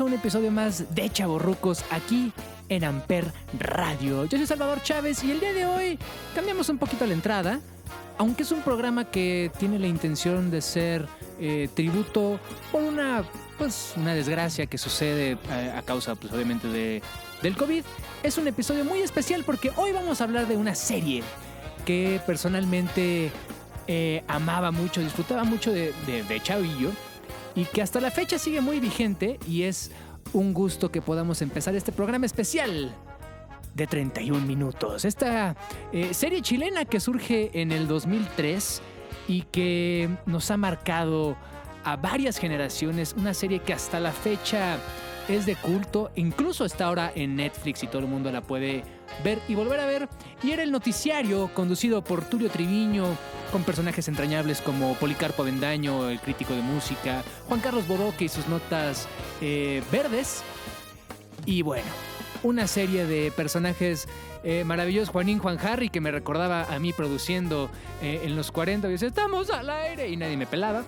A 0.00 0.04
un 0.04 0.14
episodio 0.14 0.50
más 0.50 0.94
de 0.94 1.08
Chaborrucos 1.08 1.84
aquí 1.90 2.32
en 2.68 2.84
Amper 2.84 3.30
Radio. 3.60 4.24
Yo 4.24 4.38
soy 4.38 4.46
Salvador 4.46 4.82
Chávez 4.82 5.22
y 5.22 5.30
el 5.30 5.38
día 5.38 5.52
de 5.52 5.66
hoy 5.66 5.98
cambiamos 6.34 6.68
un 6.68 6.78
poquito 6.78 7.06
la 7.06 7.12
entrada, 7.12 7.60
aunque 8.18 8.42
es 8.42 8.50
un 8.50 8.62
programa 8.62 9.04
que 9.04 9.52
tiene 9.58 9.78
la 9.78 9.86
intención 9.86 10.50
de 10.50 10.62
ser 10.62 11.06
eh, 11.38 11.68
tributo 11.74 12.40
por 12.72 12.82
una, 12.82 13.24
pues, 13.56 13.92
una 13.96 14.14
desgracia 14.14 14.66
que 14.66 14.78
sucede 14.78 15.38
eh, 15.50 15.74
a 15.76 15.82
causa, 15.82 16.16
pues, 16.16 16.32
obviamente, 16.32 16.66
de, 16.66 17.00
del 17.42 17.56
COVID. 17.56 17.84
Es 18.24 18.36
un 18.36 18.48
episodio 18.48 18.84
muy 18.84 19.00
especial 19.00 19.44
porque 19.44 19.70
hoy 19.76 19.92
vamos 19.92 20.20
a 20.20 20.24
hablar 20.24 20.48
de 20.48 20.56
una 20.56 20.74
serie 20.74 21.22
que 21.84 22.20
personalmente 22.26 23.30
eh, 23.86 24.24
amaba 24.26 24.72
mucho, 24.72 25.00
disfrutaba 25.02 25.44
mucho 25.44 25.72
de, 25.72 25.92
de, 26.06 26.24
de 26.24 26.42
Chavillo 26.42 26.90
y 27.54 27.64
que 27.66 27.82
hasta 27.82 28.00
la 28.00 28.10
fecha 28.10 28.38
sigue 28.38 28.60
muy 28.60 28.80
vigente 28.80 29.38
y 29.46 29.62
es 29.62 29.90
un 30.32 30.52
gusto 30.54 30.90
que 30.90 31.00
podamos 31.00 31.42
empezar 31.42 31.74
este 31.74 31.92
programa 31.92 32.26
especial 32.26 32.94
de 33.74 33.86
31 33.86 34.44
minutos. 34.46 35.04
Esta 35.04 35.56
eh, 35.92 36.14
serie 36.14 36.42
chilena 36.42 36.84
que 36.84 37.00
surge 37.00 37.50
en 37.60 37.72
el 37.72 37.88
2003 37.88 38.82
y 39.28 39.42
que 39.42 40.08
nos 40.26 40.50
ha 40.50 40.56
marcado 40.56 41.36
a 41.84 41.96
varias 41.96 42.38
generaciones, 42.38 43.14
una 43.16 43.34
serie 43.34 43.60
que 43.60 43.72
hasta 43.72 44.00
la 44.00 44.12
fecha 44.12 44.78
es 45.28 45.46
de 45.46 45.56
culto, 45.56 46.10
incluso 46.16 46.64
está 46.64 46.86
ahora 46.86 47.12
en 47.14 47.36
Netflix 47.36 47.82
y 47.82 47.86
todo 47.86 48.00
el 48.00 48.08
mundo 48.08 48.30
la 48.30 48.42
puede 48.42 48.84
ver 49.22 49.40
y 49.48 49.54
volver 49.54 49.80
a 49.80 49.86
ver. 49.86 50.08
Y 50.42 50.52
era 50.52 50.62
el 50.62 50.70
noticiario 50.70 51.50
conducido 51.54 52.02
por 52.02 52.24
Tulio 52.24 52.50
Triviño, 52.50 53.06
con 53.52 53.62
personajes 53.64 54.08
entrañables 54.08 54.60
como 54.60 54.94
Policarpo 54.94 55.42
Avendaño, 55.42 56.08
el 56.08 56.20
crítico 56.20 56.54
de 56.54 56.62
música, 56.62 57.22
Juan 57.48 57.60
Carlos 57.60 57.86
Bodoque 57.86 58.24
y 58.24 58.28
sus 58.28 58.48
notas 58.48 59.08
eh, 59.40 59.82
verdes. 59.90 60.42
Y 61.46 61.62
bueno, 61.62 61.86
una 62.42 62.66
serie 62.66 63.06
de 63.06 63.30
personajes 63.30 64.08
eh, 64.42 64.62
maravillosos, 64.64 65.08
Juanín 65.08 65.38
Juan 65.38 65.58
Harry, 65.58 65.88
que 65.88 66.00
me 66.00 66.10
recordaba 66.10 66.64
a 66.64 66.78
mí 66.78 66.92
produciendo 66.92 67.70
eh, 68.02 68.20
en 68.24 68.36
los 68.36 68.50
40, 68.50 68.88
y 68.88 68.92
decía, 68.92 69.08
estamos 69.08 69.50
al 69.50 69.70
aire, 69.70 70.08
y 70.08 70.16
nadie 70.16 70.36
me 70.36 70.46
pelaba. 70.46 70.84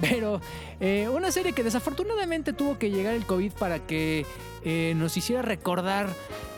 Pero 0.08 0.40
eh, 0.80 1.08
una 1.08 1.30
serie 1.30 1.52
que 1.52 1.62
desafortunadamente 1.62 2.52
tuvo 2.52 2.78
que 2.78 2.90
llegar 2.90 3.14
el 3.14 3.26
COVID 3.26 3.52
para 3.52 3.86
que 3.86 4.24
eh, 4.64 4.94
nos 4.96 5.16
hiciera 5.16 5.42
recordar 5.42 6.08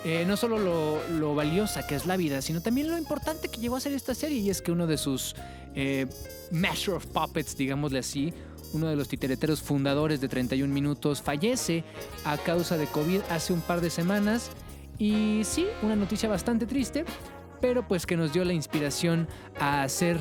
eh, 0.04 0.24
no 0.26 0.36
solo 0.36 0.58
lo, 0.58 1.34
valiosa 1.34 1.86
que 1.86 1.94
es 1.94 2.06
la 2.06 2.16
vida, 2.16 2.42
sino 2.42 2.60
también 2.60 2.90
lo 2.90 2.98
importante 2.98 3.48
que 3.48 3.60
llegó 3.60 3.76
a 3.76 3.80
ser 3.80 3.92
esta 3.92 4.14
serie. 4.14 4.38
Y 4.38 4.50
es 4.50 4.62
que 4.62 4.72
uno 4.72 4.86
de 4.86 4.96
sus 4.96 5.34
Master 6.50 6.94
of 6.94 7.06
Puppets, 7.06 7.56
digámosle 7.56 8.00
así, 8.00 8.34
uno 8.74 8.88
de 8.88 8.96
los 8.96 9.08
titereteros 9.08 9.62
fundadores 9.62 10.20
de 10.20 10.28
31 10.28 10.72
Minutos, 10.72 11.22
fallece 11.22 11.84
a 12.24 12.36
causa 12.36 12.76
de 12.76 12.86
COVID 12.86 13.20
hace 13.30 13.52
un 13.52 13.60
par 13.60 13.80
de 13.80 13.90
semanas. 13.90 14.50
Y 14.98 15.42
sí, 15.44 15.66
una 15.82 15.96
noticia 15.96 16.28
bastante 16.28 16.66
triste, 16.66 17.04
pero 17.60 17.86
pues 17.88 18.04
que 18.06 18.16
nos 18.16 18.32
dio 18.32 18.44
la 18.44 18.52
inspiración 18.52 19.26
a 19.58 19.82
hacer 19.82 20.18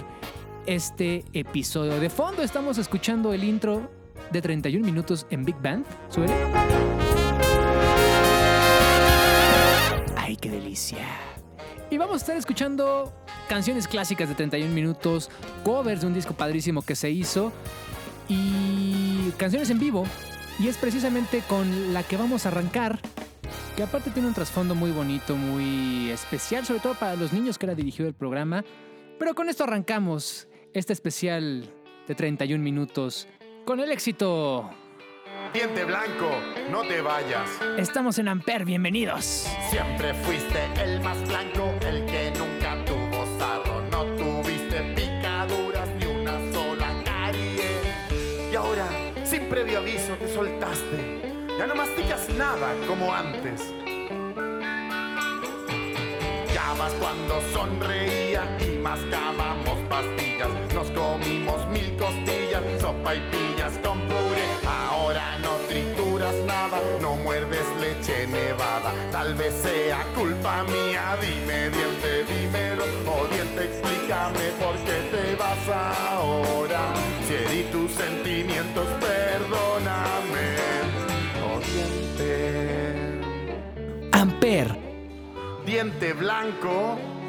este 0.65 1.25
episodio. 1.33 1.99
De 1.99 2.09
fondo 2.09 2.43
estamos 2.43 2.77
escuchando 2.77 3.33
el 3.33 3.43
intro 3.43 3.89
de 4.31 4.41
31 4.41 4.85
minutos 4.85 5.25
en 5.29 5.43
Big 5.43 5.55
Band. 5.61 5.85
Suele. 6.09 6.33
¡Ay, 10.15 10.35
qué 10.37 10.49
delicia! 10.49 11.07
Y 11.89 11.97
vamos 11.97 12.15
a 12.15 12.17
estar 12.17 12.37
escuchando 12.37 13.13
canciones 13.49 13.87
clásicas 13.87 14.29
de 14.29 14.35
31 14.35 14.73
minutos, 14.73 15.29
covers 15.63 16.01
de 16.01 16.07
un 16.07 16.13
disco 16.13 16.33
padrísimo 16.33 16.81
que 16.81 16.95
se 16.95 17.09
hizo 17.09 17.51
y 18.29 19.31
canciones 19.37 19.69
en 19.69 19.79
vivo. 19.79 20.05
Y 20.59 20.67
es 20.67 20.77
precisamente 20.77 21.43
con 21.49 21.93
la 21.93 22.03
que 22.03 22.15
vamos 22.17 22.45
a 22.45 22.49
arrancar, 22.49 22.99
que 23.75 23.83
aparte 23.83 24.11
tiene 24.11 24.27
un 24.27 24.33
trasfondo 24.33 24.75
muy 24.75 24.91
bonito, 24.91 25.35
muy 25.35 26.11
especial, 26.11 26.65
sobre 26.65 26.79
todo 26.79 26.93
para 26.93 27.15
los 27.15 27.33
niños 27.33 27.57
que 27.57 27.65
era 27.65 27.75
dirigido 27.75 28.07
el 28.07 28.13
programa. 28.13 28.63
Pero 29.19 29.35
con 29.35 29.49
esto 29.49 29.65
arrancamos 29.65 30.47
este 30.73 30.93
especial 30.93 31.69
de 32.07 32.15
31 32.15 32.63
minutos 32.63 33.27
con 33.65 33.79
el 33.79 33.91
éxito. 33.91 34.69
Diente 35.53 35.83
blanco, 35.83 36.29
no 36.69 36.83
te 36.83 37.01
vayas. 37.01 37.49
Estamos 37.77 38.17
en 38.19 38.29
Amper, 38.29 38.63
bienvenidos. 38.63 39.47
Siempre 39.69 40.13
fuiste 40.13 40.59
el 40.81 41.01
más 41.01 41.21
blanco, 41.27 41.73
el 41.85 42.05
que 42.05 42.31
nunca 42.37 42.83
tuvo 42.85 43.25
sarro. 43.37 43.81
No 43.91 44.05
tuviste 44.15 44.81
picaduras 44.95 45.89
ni 45.99 46.05
una 46.05 46.53
sola 46.53 47.03
carie. 47.03 47.81
Y 48.51 48.55
ahora, 48.55 48.87
sin 49.25 49.49
previo 49.49 49.79
aviso, 49.79 50.13
te 50.15 50.27
soltaste. 50.33 51.47
Ya 51.57 51.67
no 51.67 51.75
masticas 51.75 52.29
nada 52.29 52.73
como 52.87 53.13
antes. 53.13 53.73
Cuando 56.71 57.41
sonreía 57.53 58.57
y 58.61 58.77
mascábamos 58.77 59.77
pastillas. 59.89 60.47
Nos 60.73 60.89
comimos 60.91 61.67
mil 61.67 61.97
costillas, 61.97 62.63
sopa 62.79 63.13
y 63.13 63.19
pillas 63.29 63.73
con 63.83 63.99
puré. 64.07 64.47
Ahora 64.65 65.37
no 65.39 65.49
trituras 65.67 66.33
nada, 66.45 66.79
no 67.01 67.17
muerdes 67.17 67.65
leche 67.77 68.25
nevada. 68.25 68.93
Tal 69.11 69.35
vez 69.35 69.53
sea 69.61 70.05
culpa 70.15 70.63
mía, 70.63 71.17
dime 71.19 71.69
diente, 71.71 72.23
dímelo. 72.23 72.85
O 73.05 73.27
diente, 73.27 73.65
explícame 73.65 74.51
por 74.57 74.75
qué 74.85 74.97
te 75.11 75.35
vas 75.35 75.67
ahora. 75.67 77.10
Diente 85.71 86.11
blanco. 86.11 87.20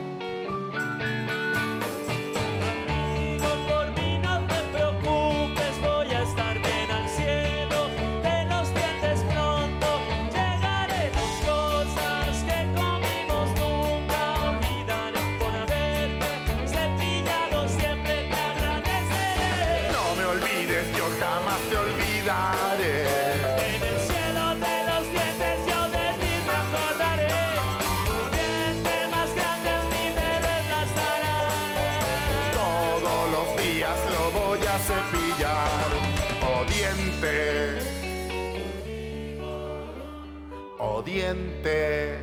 Oh 41.15 42.19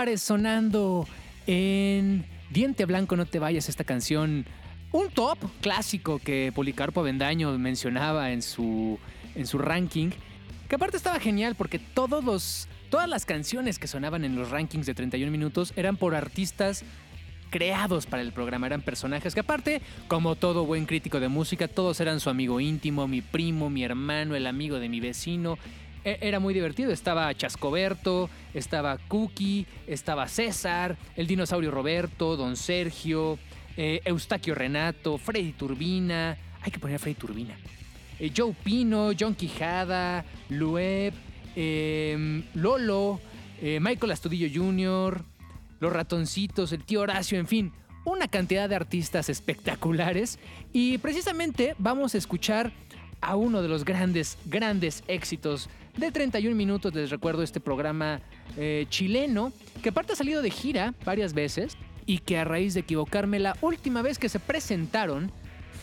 Sonando 0.00 1.06
en 1.46 2.24
Diente 2.48 2.86
Blanco, 2.86 3.16
no 3.16 3.26
te 3.26 3.38
vayas, 3.38 3.68
esta 3.68 3.84
canción. 3.84 4.46
Un 4.92 5.10
top 5.10 5.38
clásico 5.60 6.18
que 6.18 6.52
Policarpo 6.54 7.00
Avendaño 7.00 7.56
mencionaba 7.58 8.32
en 8.32 8.40
su, 8.40 8.98
en 9.34 9.46
su 9.46 9.58
ranking. 9.58 10.08
Que 10.70 10.76
aparte 10.76 10.96
estaba 10.96 11.20
genial 11.20 11.54
porque 11.54 11.78
todos 11.78 12.24
los, 12.24 12.66
todas 12.88 13.10
las 13.10 13.26
canciones 13.26 13.78
que 13.78 13.86
sonaban 13.88 14.24
en 14.24 14.36
los 14.36 14.50
rankings 14.50 14.86
de 14.86 14.94
31 14.94 15.30
minutos 15.30 15.74
eran 15.76 15.98
por 15.98 16.14
artistas 16.14 16.82
creados 17.50 18.06
para 18.06 18.22
el 18.22 18.32
programa. 18.32 18.68
Eran 18.68 18.80
personajes 18.80 19.34
que 19.34 19.40
aparte, 19.40 19.82
como 20.08 20.34
todo 20.34 20.64
buen 20.64 20.86
crítico 20.86 21.20
de 21.20 21.28
música, 21.28 21.68
todos 21.68 22.00
eran 22.00 22.20
su 22.20 22.30
amigo 22.30 22.58
íntimo, 22.58 23.06
mi 23.06 23.20
primo, 23.20 23.68
mi 23.68 23.84
hermano, 23.84 24.34
el 24.34 24.46
amigo 24.46 24.80
de 24.80 24.88
mi 24.88 25.00
vecino. 25.00 25.58
E- 26.04 26.18
Era 26.20 26.40
muy 26.40 26.54
divertido. 26.54 26.92
Estaba 26.92 27.32
Chascoberto, 27.34 28.30
estaba 28.54 28.98
Cookie, 29.08 29.66
estaba 29.86 30.28
César, 30.28 30.96
el 31.16 31.26
dinosaurio 31.26 31.70
Roberto, 31.70 32.36
Don 32.36 32.56
Sergio, 32.56 33.38
eh, 33.76 34.00
Eustaquio 34.04 34.54
Renato, 34.54 35.18
Freddy 35.18 35.52
Turbina. 35.52 36.36
Hay 36.62 36.70
que 36.70 36.78
poner 36.78 36.96
a 36.96 36.98
Freddy 36.98 37.14
Turbina. 37.16 37.54
Eh, 38.18 38.32
Joe 38.36 38.54
Pino, 38.64 39.10
John 39.18 39.34
Quijada, 39.34 40.24
Lueb, 40.50 41.14
eh, 41.56 42.42
Lolo, 42.54 43.20
eh, 43.62 43.78
Michael 43.80 44.12
Astudillo 44.12 44.48
Jr., 44.52 45.24
Los 45.80 45.92
Ratoncitos, 45.92 46.72
el 46.72 46.84
tío 46.84 47.00
Horacio, 47.00 47.38
en 47.38 47.46
fin, 47.46 47.72
una 48.04 48.28
cantidad 48.28 48.68
de 48.68 48.76
artistas 48.76 49.28
espectaculares. 49.30 50.38
Y 50.72 50.98
precisamente 50.98 51.74
vamos 51.78 52.14
a 52.14 52.18
escuchar 52.18 52.72
a 53.22 53.36
uno 53.36 53.62
de 53.62 53.68
los 53.68 53.84
grandes, 53.84 54.36
grandes 54.46 55.02
éxitos 55.08 55.68
de 55.96 56.10
31 56.10 56.54
minutos. 56.56 56.94
Les 56.94 57.10
recuerdo 57.10 57.42
este 57.42 57.60
programa 57.60 58.20
eh, 58.56 58.86
chileno, 58.88 59.52
que 59.82 59.90
aparte 59.90 60.12
ha 60.12 60.16
salido 60.16 60.42
de 60.42 60.50
gira 60.50 60.94
varias 61.04 61.34
veces 61.34 61.76
y 62.06 62.18
que 62.18 62.38
a 62.38 62.44
raíz 62.44 62.74
de 62.74 62.80
equivocarme, 62.80 63.38
la 63.38 63.56
última 63.60 64.02
vez 64.02 64.18
que 64.18 64.28
se 64.28 64.40
presentaron 64.40 65.30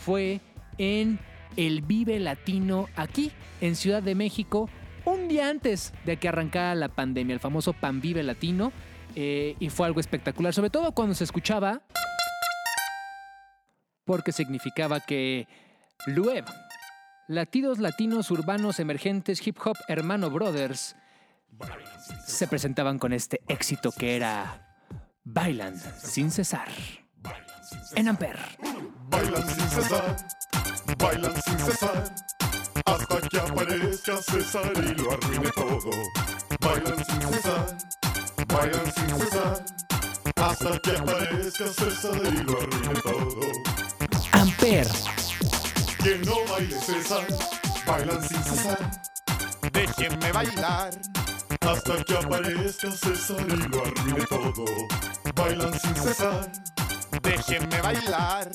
fue 0.04 0.40
en 0.78 1.18
el 1.56 1.82
Vive 1.82 2.20
Latino 2.20 2.88
aquí, 2.96 3.32
en 3.60 3.76
Ciudad 3.76 4.02
de 4.02 4.14
México, 4.14 4.68
un 5.04 5.28
día 5.28 5.48
antes 5.48 5.92
de 6.04 6.16
que 6.18 6.28
arrancara 6.28 6.74
la 6.74 6.88
pandemia, 6.88 7.34
el 7.34 7.40
famoso 7.40 7.72
Pan 7.72 8.00
Vive 8.00 8.22
Latino. 8.22 8.72
eh, 9.16 9.56
y 9.58 9.70
fue 9.70 9.86
algo 9.86 10.00
espectacular, 10.00 10.52
sobre 10.52 10.70
todo 10.70 10.92
cuando 10.92 11.14
se 11.14 11.24
escuchaba, 11.24 11.82
porque 14.04 14.32
significaba 14.32 15.00
que 15.00 15.48
Lueb, 16.06 16.44
Latidos 17.28 17.78
Latinos 17.78 18.30
Urbanos 18.30 18.80
Emergentes 18.80 19.46
Hip 19.46 19.58
Hop 19.62 19.76
Hermano 19.86 20.30
Brothers, 20.30 20.96
se 22.26 22.48
presentaban 22.48 22.98
con 22.98 23.12
este 23.12 23.42
éxito 23.48 23.92
que 23.92 24.16
era 24.16 24.80
Bailan 25.24 25.78
sin 25.98 26.30
cesar. 26.30 26.68
En 27.96 28.08
Amper. 28.08 28.38
Bailan 29.10 29.46
sin 29.46 29.68
cesar, 29.68 30.16
bailan 30.96 31.42
sin 31.42 31.58
cesar, 31.58 32.14
hasta 32.86 33.20
que 33.28 33.40
aparezca 33.40 34.16
César 34.22 34.72
y 34.76 34.94
lo 34.94 35.12
arruine 35.12 35.50
todo. 35.50 35.90
Bailan 36.60 37.04
sin 37.04 37.20
cesar, 37.20 37.78
bailan 38.48 38.92
sin 38.92 39.18
cesar, 39.18 39.64
hasta 40.36 40.78
que 40.78 40.96
aparezca 40.96 41.66
César 41.66 42.20
y 42.24 42.42
lo 42.42 42.58
arruine 42.58 42.94
todo. 43.02 43.40
Amper. 44.32 44.86
Que 46.02 46.16
no 46.18 46.44
baile 46.46 46.80
César, 46.80 47.26
bailan 47.86 48.28
sin 48.28 48.42
cesar, 48.44 48.90
déjenme 49.72 50.32
bailar. 50.32 50.90
Hasta 51.60 52.04
que 52.04 52.16
aparezca 52.16 52.90
César 52.90 53.44
y 53.48 53.68
lo 53.68 53.84
arruine 53.84 54.24
todo. 54.26 54.64
Bailan 55.34 55.80
sin 55.80 55.96
cesar, 55.96 56.52
déjenme 57.22 57.80
bailar. 57.82 58.48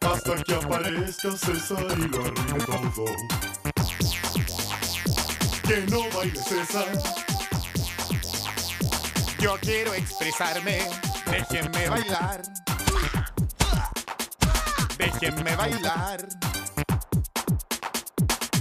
Hasta 0.00 0.42
que 0.42 0.54
aparezca 0.54 1.36
César 1.36 1.86
y 1.98 2.08
lo 2.08 2.24
arruine 2.24 2.64
todo. 2.64 3.04
Que 5.66 5.86
no 5.90 6.00
baile 6.16 6.42
César. 6.42 6.92
Yo 9.38 9.56
quiero 9.60 9.94
expresarme, 9.94 10.78
déjenme 11.30 11.88
bailar. 11.88 12.42
Déjenme 14.98 15.54
bailar. 15.54 16.47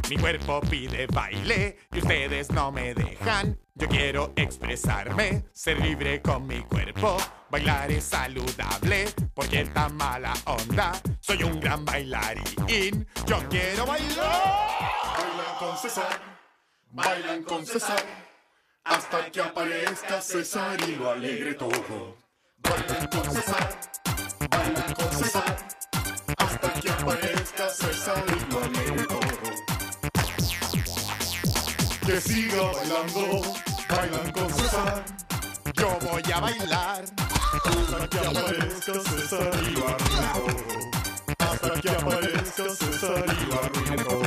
Mi 0.09 0.15
cuerpo 0.15 0.62
pide 0.62 1.06
baile 1.07 1.77
y 1.92 1.98
ustedes 2.00 2.50
no 2.51 2.71
me 2.71 2.94
dejan. 2.94 3.59
Yo 3.75 3.89
quiero 3.89 4.31
expresarme, 4.38 5.44
ser 5.51 5.81
libre 5.81 6.21
con 6.21 6.48
mi 6.48 6.62
cuerpo. 6.62 7.18
Bailar 7.50 7.92
es 7.92 8.06
saludable 8.06 9.09
porque 9.33 9.62
está 9.62 9.89
mala 9.89 10.33
onda. 10.45 10.94
Soy 11.19 11.44
un 11.44 11.59
gran 11.59 11.83
bailarín. 11.83 13.06
Yo 13.25 13.38
quiero 13.50 13.86
bailar. 13.86 14.92
Bailan 15.18 15.56
con 15.59 15.78
César, 15.78 16.21
bailan 16.92 17.44
con 17.44 17.66
César. 17.66 18.04
Hasta 18.85 19.30
que 19.30 19.42
aparezca 19.42 20.21
César 20.21 20.78
y 20.87 20.95
lo 20.95 21.11
alegre 21.11 21.54
todo. 21.54 22.16
Bailan 22.59 23.07
con 23.07 23.31
César, 23.33 23.80
bailan 24.49 24.94
con 24.94 25.11
César. 25.11 25.57
Hasta 26.37 26.73
que 26.80 26.90
aparezca 26.90 27.69
César 27.69 28.23
y 28.28 28.52
lo 28.54 28.64
alegre 28.64 29.04
todo. 29.04 29.17
Que 32.07 32.21
siga 32.21 32.61
bailando, 32.61 33.42
bailan 33.90 34.31
con 34.31 34.49
César. 34.49 35.04
Yo 35.76 35.99
voy 36.09 36.23
a 36.33 36.40
bailar 36.40 37.04
hasta 37.04 38.07
que 38.07 38.19
aparezca 38.19 38.94
César 38.94 39.52
y 39.61 39.71
lo 39.71 39.87
arruine 39.90 40.28
todo. 40.33 40.47
Hasta 41.37 41.81
que 41.81 41.90
aparezca 41.90 42.69
César 42.69 43.26
y 43.28 43.45
lo 43.52 43.59
arruine 43.61 44.04
todo. 44.06 44.21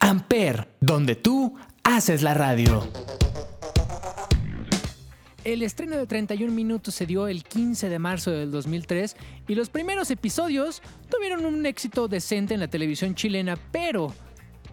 Amper, 0.00 0.68
donde 0.80 1.16
tú 1.16 1.54
haces 1.82 2.22
la 2.22 2.32
radio. 2.32 2.88
El 5.44 5.62
estreno 5.62 5.98
de 5.98 6.06
31 6.06 6.50
minutos 6.50 6.94
se 6.94 7.04
dio 7.04 7.28
el 7.28 7.44
15 7.44 7.90
de 7.90 7.98
marzo 7.98 8.30
del 8.30 8.50
2003 8.50 9.16
y 9.48 9.54
los 9.54 9.68
primeros 9.68 10.10
episodios 10.10 10.80
tuvieron 11.10 11.44
un 11.44 11.66
éxito 11.66 12.08
decente 12.08 12.54
en 12.54 12.60
la 12.60 12.68
televisión 12.68 13.14
chilena, 13.14 13.58
pero 13.70 14.14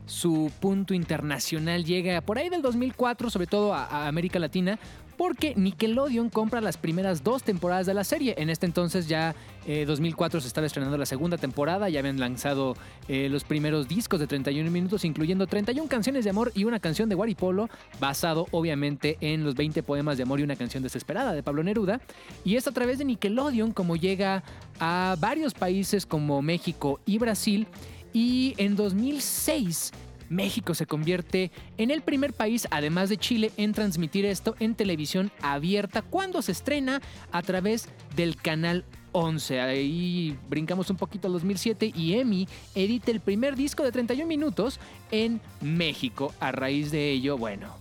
su 0.05 0.51
punto 0.59 0.93
internacional 0.93 1.85
llega 1.85 2.21
por 2.21 2.37
ahí 2.37 2.49
del 2.49 2.61
2004, 2.61 3.29
sobre 3.29 3.47
todo 3.47 3.73
a, 3.73 4.07
América 4.07 4.39
Latina, 4.39 4.79
porque 5.17 5.53
Nickelodeon 5.55 6.29
compra 6.29 6.61
las 6.61 6.77
primeras 6.77 7.23
dos 7.23 7.43
temporadas 7.43 7.85
de 7.85 7.93
la 7.93 8.03
serie. 8.03 8.33
En 8.39 8.49
este 8.49 8.65
entonces 8.65 9.07
ya 9.07 9.35
eh, 9.67 9.85
2004 9.85 10.41
se 10.41 10.47
estaba 10.47 10.65
estrenando 10.65 10.97
la 10.97 11.05
segunda 11.05 11.37
temporada, 11.37 11.89
ya 11.89 11.99
habían 11.99 12.19
lanzado 12.19 12.75
eh, 13.07 13.29
los 13.29 13.43
primeros 13.43 13.87
discos 13.87 14.19
de 14.19 14.25
31 14.25 14.71
minutos, 14.71 15.05
incluyendo 15.05 15.45
31 15.45 15.87
canciones 15.87 16.23
de 16.23 16.31
amor 16.31 16.51
y 16.55 16.63
una 16.63 16.79
canción 16.79 17.07
de 17.07 17.13
Guaripolo, 17.13 17.69
basado 17.99 18.47
obviamente 18.49 19.17
en 19.21 19.43
los 19.43 19.53
20 19.53 19.83
poemas 19.83 20.17
de 20.17 20.23
amor 20.23 20.39
y 20.39 20.43
una 20.43 20.55
canción 20.55 20.81
desesperada 20.81 21.33
de 21.33 21.43
Pablo 21.43 21.61
Neruda. 21.61 22.01
Y 22.43 22.55
es 22.55 22.65
a 22.67 22.71
través 22.71 22.97
de 22.97 23.05
Nickelodeon 23.05 23.71
como 23.73 23.95
llega 23.95 24.43
a 24.79 25.15
varios 25.19 25.53
países 25.53 26.07
como 26.07 26.41
México 26.41 26.99
y 27.05 27.19
Brasil. 27.19 27.67
Y 28.13 28.53
en 28.57 28.75
2006 28.75 29.91
México 30.31 30.73
se 30.73 30.85
convierte 30.85 31.51
en 31.77 31.91
el 31.91 32.01
primer 32.01 32.33
país, 32.33 32.67
además 32.71 33.09
de 33.09 33.17
Chile, 33.17 33.51
en 33.57 33.73
transmitir 33.73 34.25
esto 34.25 34.55
en 34.59 34.75
televisión 34.75 35.29
abierta 35.41 36.01
cuando 36.01 36.41
se 36.41 36.53
estrena 36.53 37.01
a 37.33 37.41
través 37.41 37.89
del 38.15 38.37
canal 38.37 38.85
11. 39.11 39.59
Ahí 39.59 40.37
brincamos 40.49 40.89
un 40.89 40.95
poquito 40.95 41.27
al 41.27 41.33
2007 41.33 41.91
y 41.93 42.13
Emi 42.13 42.47
edita 42.75 43.11
el 43.11 43.19
primer 43.19 43.57
disco 43.57 43.83
de 43.83 43.91
31 43.91 44.25
minutos 44.25 44.79
en 45.11 45.41
México. 45.59 46.33
A 46.39 46.53
raíz 46.53 46.91
de 46.91 47.11
ello, 47.11 47.37
bueno, 47.37 47.75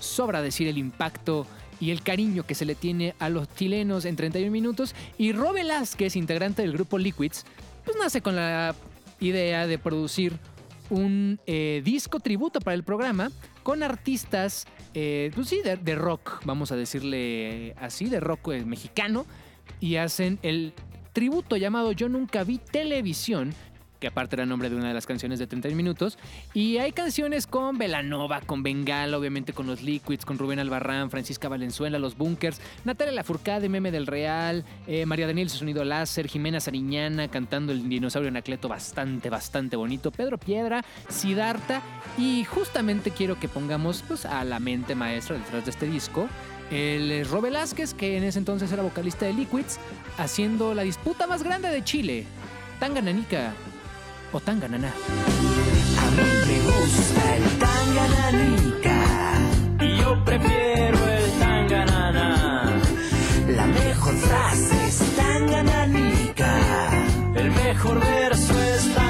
sobra 0.00 0.42
decir 0.42 0.66
el 0.66 0.78
impacto 0.78 1.46
y 1.80 1.92
el 1.92 2.02
cariño 2.02 2.44
que 2.44 2.56
se 2.56 2.64
le 2.64 2.74
tiene 2.74 3.14
a 3.20 3.28
los 3.28 3.48
chilenos 3.54 4.04
en 4.04 4.16
31 4.16 4.50
minutos. 4.50 4.96
Y 5.16 5.32
Rob 5.32 5.54
Velázquez, 5.54 6.16
integrante 6.16 6.62
del 6.62 6.72
grupo 6.72 6.98
Liquids, 6.98 7.44
pues 7.84 7.96
nace 7.96 8.20
con 8.20 8.34
la 8.34 8.74
idea 9.20 9.66
de 9.66 9.78
producir 9.78 10.38
un 10.90 11.40
eh, 11.46 11.82
disco 11.84 12.20
tributo 12.20 12.60
para 12.60 12.74
el 12.74 12.82
programa 12.82 13.30
con 13.62 13.82
artistas, 13.82 14.66
eh, 14.94 15.30
pues 15.34 15.48
sí, 15.48 15.60
de, 15.62 15.76
de 15.76 15.94
rock, 15.94 16.40
vamos 16.44 16.72
a 16.72 16.76
decirle 16.76 17.74
así, 17.78 18.06
de 18.06 18.20
rock 18.20 18.52
eh, 18.52 18.64
mexicano, 18.64 19.26
y 19.80 19.96
hacen 19.96 20.38
el 20.42 20.72
tributo 21.12 21.56
llamado 21.56 21.92
Yo 21.92 22.08
Nunca 22.08 22.44
Vi 22.44 22.58
Televisión, 22.58 23.52
que 23.98 24.06
aparte 24.06 24.36
era 24.36 24.46
nombre 24.46 24.70
de 24.70 24.76
una 24.76 24.88
de 24.88 24.94
las 24.94 25.06
canciones 25.06 25.38
de 25.38 25.46
31 25.46 25.76
minutos. 25.76 26.18
Y 26.54 26.78
hay 26.78 26.92
canciones 26.92 27.46
con 27.46 27.78
Velanova, 27.78 28.40
con 28.40 28.62
Bengala, 28.62 29.18
obviamente 29.18 29.52
con 29.52 29.66
los 29.66 29.82
Liquids, 29.82 30.24
con 30.24 30.38
Rubén 30.38 30.58
Albarrán, 30.58 31.10
Francisca 31.10 31.48
Valenzuela, 31.48 31.98
los 31.98 32.16
Bunkers, 32.16 32.60
Natalia 32.84 33.12
Lafourcade, 33.12 33.68
Meme 33.68 33.90
del 33.90 34.06
Real, 34.06 34.64
eh, 34.86 35.06
María 35.06 35.26
Daniel, 35.26 35.50
su 35.50 35.58
sonido 35.58 35.84
láser, 35.84 36.28
Jimena 36.28 36.60
Sariñana 36.60 37.28
cantando 37.28 37.72
el 37.72 37.88
dinosaurio 37.88 38.28
Anacleto 38.28 38.68
bastante, 38.68 39.30
bastante 39.30 39.76
bonito, 39.76 40.10
Pedro 40.10 40.38
Piedra, 40.38 40.84
Sidarta. 41.08 41.82
Y 42.16 42.44
justamente 42.44 43.10
quiero 43.10 43.38
que 43.38 43.48
pongamos 43.48 44.04
pues, 44.06 44.26
a 44.26 44.44
la 44.44 44.60
mente 44.60 44.94
maestra 44.94 45.36
detrás 45.36 45.64
de 45.64 45.70
este 45.70 45.86
disco. 45.86 46.28
El 46.70 47.10
eh, 47.10 47.24
Ro 47.24 47.40
Velázquez, 47.40 47.94
que 47.94 48.16
en 48.16 48.24
ese 48.24 48.38
entonces 48.38 48.70
era 48.70 48.82
vocalista 48.82 49.24
de 49.26 49.32
Liquids, 49.32 49.78
haciendo 50.18 50.74
la 50.74 50.82
disputa 50.82 51.26
más 51.26 51.42
grande 51.42 51.70
de 51.70 51.82
Chile. 51.82 52.26
Tangananica 52.78 53.54
o 54.32 54.40
Tangananá. 54.40 54.88
A 54.88 56.10
mí 56.16 56.28
me 56.48 56.58
gusta 56.66 57.36
el 57.36 57.44
tangananica. 57.64 58.98
Y 59.80 59.96
yo 60.00 60.24
prefiero 60.24 60.98
el 61.08 61.30
tanganana. 61.38 62.80
La 63.48 63.66
mejor 63.66 64.14
frase 64.16 64.86
es 64.88 64.98
tangananica. 65.16 66.50
El 67.34 67.50
mejor 67.50 68.00
verso 68.00 68.62
es 68.62 68.82
tanganana. 68.94 69.07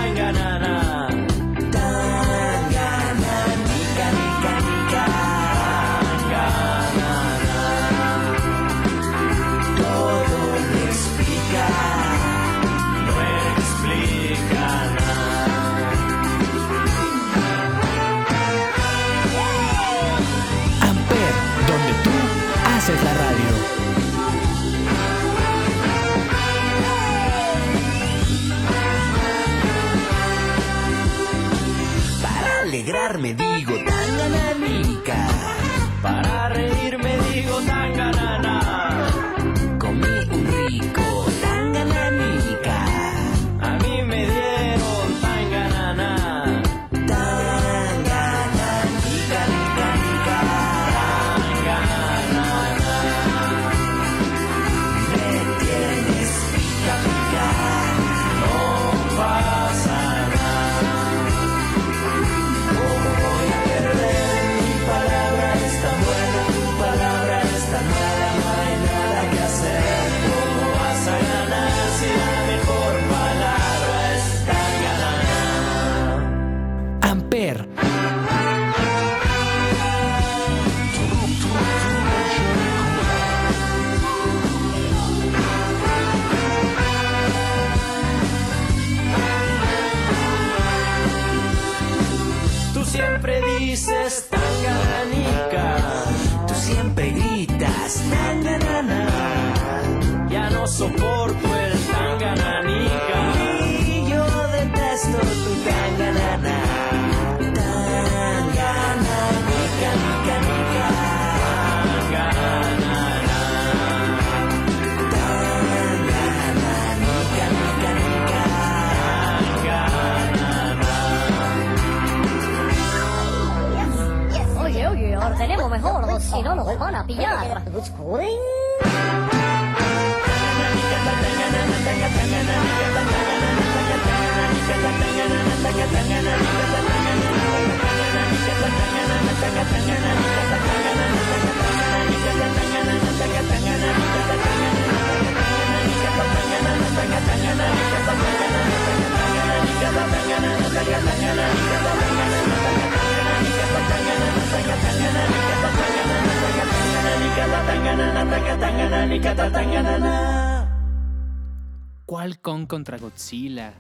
Contra 162.68 162.98
Godzilla? 162.98 163.72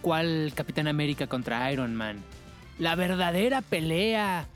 ¿Cuál 0.00 0.52
Capitán 0.54 0.88
América 0.88 1.26
contra 1.26 1.70
Iron 1.70 1.94
Man? 1.94 2.16
La 2.78 2.94
verdadera 2.94 3.60
pelea 3.62 4.46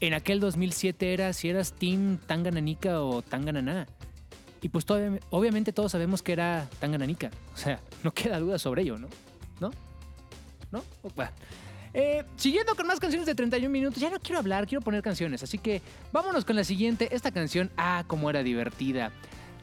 en 0.00 0.14
aquel 0.14 0.40
2007 0.40 1.12
era 1.12 1.32
si 1.32 1.48
eras 1.50 1.74
Team 1.74 2.18
Tangananika 2.26 3.00
o 3.02 3.22
Tangananá. 3.22 3.86
Y 4.60 4.68
pues 4.68 4.84
todavía- 4.86 5.20
obviamente 5.30 5.72
todos 5.72 5.92
sabemos 5.92 6.22
que 6.22 6.32
era 6.32 6.68
Tangananika. 6.80 7.30
O 7.54 7.56
sea, 7.56 7.80
no 8.02 8.12
queda 8.12 8.38
duda 8.40 8.58
sobre 8.58 8.82
ello, 8.82 8.98
¿no? 8.98 9.08
¿No? 9.60 9.70
¿No? 10.72 10.82
Bueno. 11.14 11.30
Eh, 11.94 12.24
siguiendo 12.36 12.74
con 12.74 12.86
más 12.86 12.98
canciones 12.98 13.26
de 13.26 13.34
31 13.34 13.70
minutos, 13.70 14.00
ya 14.00 14.08
no 14.08 14.18
quiero 14.18 14.38
hablar, 14.38 14.66
quiero 14.66 14.80
poner 14.80 15.02
canciones. 15.02 15.42
Así 15.42 15.58
que 15.58 15.82
vámonos 16.10 16.44
con 16.44 16.56
la 16.56 16.64
siguiente. 16.64 17.14
Esta 17.14 17.30
canción, 17.32 17.70
ah, 17.76 18.04
cómo 18.06 18.30
era 18.30 18.42
divertida. 18.42 19.12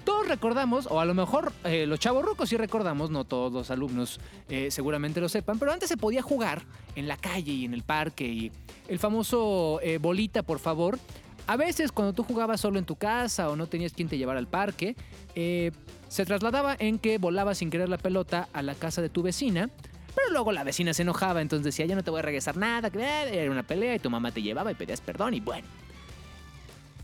Todos 0.09 0.27
recordamos, 0.27 0.87
o 0.89 0.99
a 0.99 1.05
lo 1.05 1.13
mejor 1.13 1.53
eh, 1.65 1.85
los 1.85 1.99
chavos 1.99 2.25
rucos 2.25 2.49
sí 2.49 2.57
recordamos, 2.57 3.11
no 3.11 3.25
todos 3.25 3.53
los 3.53 3.69
alumnos 3.69 4.19
eh, 4.49 4.71
seguramente 4.71 5.21
lo 5.21 5.29
sepan, 5.29 5.59
pero 5.59 5.71
antes 5.71 5.87
se 5.87 5.97
podía 5.97 6.23
jugar 6.23 6.63
en 6.95 7.07
la 7.07 7.15
calle 7.15 7.51
y 7.51 7.65
en 7.65 7.75
el 7.75 7.83
parque 7.83 8.25
y 8.25 8.51
el 8.87 8.97
famoso 8.97 9.79
eh, 9.83 9.99
bolita, 9.99 10.41
por 10.41 10.57
favor. 10.57 10.97
A 11.45 11.57
veces 11.57 11.91
cuando 11.91 12.13
tú 12.13 12.23
jugabas 12.23 12.59
solo 12.59 12.79
en 12.79 12.85
tu 12.85 12.95
casa 12.95 13.51
o 13.51 13.55
no 13.55 13.67
tenías 13.67 13.93
quien 13.93 14.09
te 14.09 14.17
llevara 14.17 14.39
al 14.39 14.47
parque, 14.47 14.95
se 15.35 16.25
trasladaba 16.25 16.75
en 16.79 16.97
que 16.97 17.19
volabas 17.19 17.59
sin 17.59 17.69
querer 17.69 17.87
la 17.87 17.99
pelota 17.99 18.49
a 18.51 18.63
la 18.63 18.73
casa 18.73 19.03
de 19.03 19.09
tu 19.09 19.21
vecina, 19.21 19.69
pero 20.15 20.31
luego 20.31 20.51
la 20.51 20.63
vecina 20.63 20.91
se 20.95 21.03
enojaba, 21.03 21.39
entonces 21.39 21.65
decía, 21.65 21.85
ya 21.85 21.93
no 21.93 22.03
te 22.03 22.09
voy 22.09 22.17
a 22.17 22.23
regresar 22.23 22.57
nada, 22.57 22.89
era 23.31 23.51
una 23.51 23.61
pelea 23.61 23.93
y 23.93 23.99
tu 23.99 24.09
mamá 24.09 24.31
te 24.31 24.41
llevaba 24.41 24.71
y 24.71 24.73
pedías 24.73 25.01
perdón 25.01 25.35
y 25.35 25.39
bueno. 25.39 25.67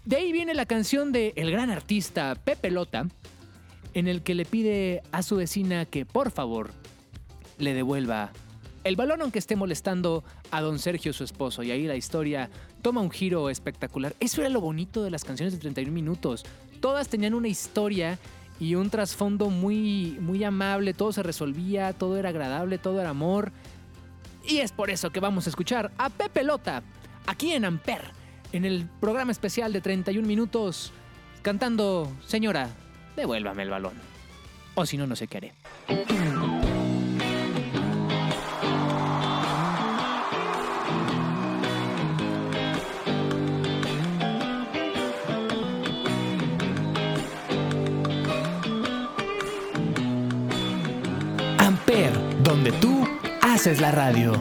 De 0.05 0.17
ahí 0.17 0.31
viene 0.31 0.53
la 0.53 0.67
canción 0.67 1.11
de 1.11 1.33
el 1.35 1.51
gran 1.51 1.71
artista 1.71 2.35
Pepe 2.35 2.69
Lota, 2.69 3.07
en 3.95 4.07
el 4.07 4.21
que 4.21 4.35
le 4.35 4.45
pide 4.45 5.01
a 5.11 5.23
su 5.23 5.37
vecina 5.37 5.85
que 5.85 6.05
por 6.05 6.29
favor 6.29 6.71
le 7.57 7.73
devuelva 7.73 8.31
el 8.83 8.95
balón 8.95 9.23
aunque 9.23 9.39
esté 9.39 9.55
molestando 9.55 10.23
a 10.51 10.61
don 10.61 10.77
Sergio, 10.77 11.11
su 11.11 11.23
esposo. 11.23 11.63
Y 11.63 11.71
ahí 11.71 11.87
la 11.87 11.95
historia 11.95 12.51
toma 12.83 13.01
un 13.01 13.09
giro 13.09 13.49
espectacular. 13.49 14.15
Eso 14.19 14.41
era 14.41 14.49
lo 14.49 14.61
bonito 14.61 15.03
de 15.03 15.09
las 15.09 15.23
canciones 15.23 15.53
de 15.53 15.59
31 15.59 15.91
minutos. 15.91 16.45
Todas 16.81 17.09
tenían 17.09 17.33
una 17.33 17.47
historia 17.47 18.19
y 18.59 18.75
un 18.75 18.91
trasfondo 18.91 19.49
muy, 19.49 20.17
muy 20.19 20.43
amable. 20.43 20.93
Todo 20.93 21.11
se 21.13 21.23
resolvía, 21.23 21.93
todo 21.93 22.17
era 22.17 22.29
agradable, 22.29 22.77
todo 22.77 23.01
era 23.01 23.09
amor. 23.09 23.51
Y 24.47 24.57
es 24.57 24.71
por 24.71 24.91
eso 24.91 25.09
que 25.09 25.19
vamos 25.19 25.47
a 25.47 25.49
escuchar 25.49 25.91
a 25.97 26.11
Pepe 26.11 26.43
Lota 26.43 26.83
aquí 27.25 27.53
en 27.53 27.65
Amper, 27.65 28.03
en 28.57 28.65
el 28.65 28.87
programa 28.99 29.31
especial 29.31 29.73
de 29.73 29.81
31 29.81 30.27
minutos 30.27 30.91
cantando 31.41 32.11
Señora, 32.25 32.69
devuélvame 33.15 33.63
el 33.63 33.69
balón. 33.69 33.93
O 34.75 34.85
si 34.85 34.97
no, 34.97 35.07
no 35.07 35.15
sé 35.15 35.27
qué 35.27 35.37
haré. 35.37 35.53
Donde 52.43 52.71
tú 52.73 53.07
haces 53.41 53.81
la 53.81 53.91
radio. 53.91 54.33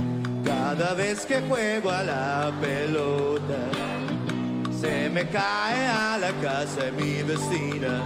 Cada 0.45 0.93
vez 0.93 1.25
que 1.25 1.41
juego 1.41 1.91
a 1.91 2.03
la 2.03 2.53
pelota 2.61 3.94
se 4.85 5.09
me 5.09 5.27
cae 5.29 5.87
a 5.87 6.19
la 6.19 6.33
casa 6.43 6.85
de 6.85 6.93
mi 6.93 7.23
vecina. 7.23 8.03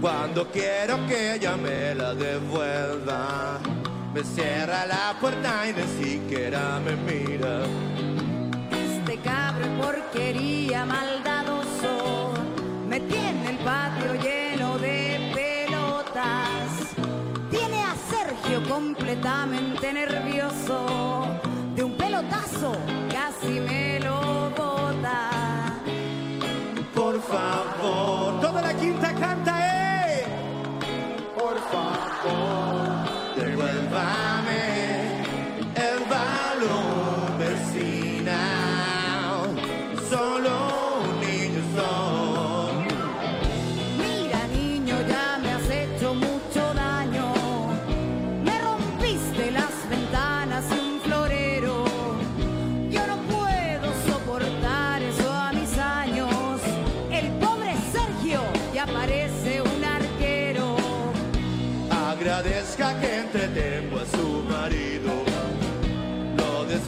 Cuando 0.00 0.46
quiero 0.52 0.94
que 1.08 1.34
ella 1.34 1.56
me 1.56 1.94
la 1.94 2.14
devuelva, 2.14 3.58
me 4.14 4.22
cierra 4.22 4.86
la 4.86 5.16
puerta 5.20 5.50
y 5.68 5.72
ni 5.72 5.86
siquiera 6.04 6.80
me 6.84 6.94
mira. 7.08 7.54
Este 8.70 9.18
cabrón 9.18 9.72
porquería 9.80 10.84
maldadoso 10.84 12.34
me 12.88 13.00
tiene 13.00 13.50
el 13.50 13.58
patio 13.58 14.14
lleno 14.26 14.78
de 14.78 14.98
pelotas. 15.34 16.70
Tiene 17.50 17.82
a 17.82 17.94
Sergio 18.12 18.68
completamente 18.68 19.92
nervioso. 19.92 21.26
De 21.74 21.82
un 21.82 21.96
pelotazo 21.96 22.76
casi 23.10 23.58
me 23.60 23.98
lo 23.98 24.50
bota. 24.56 25.43
Favor, 27.34 28.40
toda 28.40 28.62
la 28.62 28.72
quinta 28.74 29.12
canta, 29.12 29.43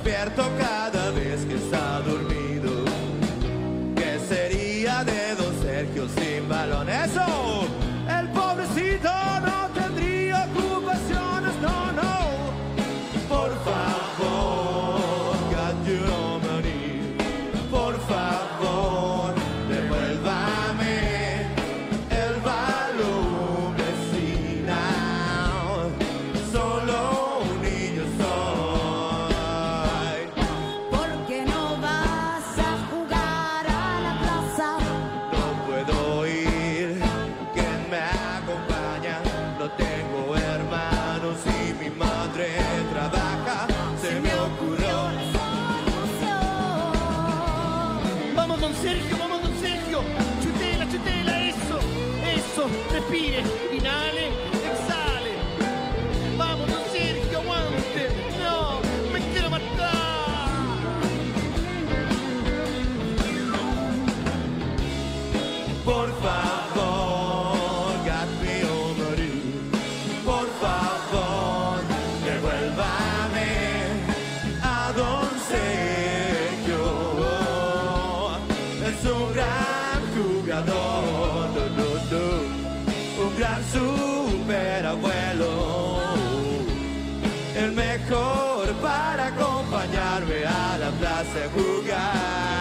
despierto 0.06 0.44
cada 0.56 1.10
vez 1.10 1.44
que 1.46 1.54
está 1.56 2.00
dormido. 2.00 2.84
¿Qué 3.96 4.20
sería 4.28 5.02
de 5.02 5.34
don 5.34 5.60
Sergio 5.60 6.06
sin 6.16 6.48
balón? 6.48 6.88
¡Eso! 6.88 7.35
Superabuelo. 83.76 85.56
El 87.56 87.72
mejor 87.72 88.72
para 88.82 89.26
acompañarme 89.28 90.44
a 90.46 90.78
la 90.78 90.90
plaza 90.90 91.44
a 91.44 91.48
jugar. 91.50 92.56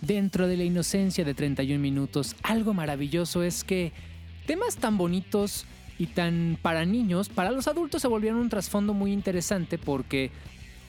Dentro 0.00 0.46
de 0.46 0.56
la 0.56 0.62
inocencia 0.62 1.24
de 1.24 1.34
31 1.34 1.80
minutos, 1.80 2.36
algo 2.44 2.72
maravilloso 2.72 3.42
es 3.42 3.64
que 3.64 3.92
temas 4.46 4.76
tan 4.76 4.96
bonitos 4.98 5.66
y 5.98 6.08
tan 6.08 6.58
para 6.60 6.84
niños, 6.84 7.28
para 7.28 7.50
los 7.50 7.68
adultos 7.68 8.02
se 8.02 8.08
volvieron 8.08 8.40
un 8.40 8.48
trasfondo 8.48 8.94
muy 8.94 9.12
interesante 9.12 9.78
porque, 9.78 10.30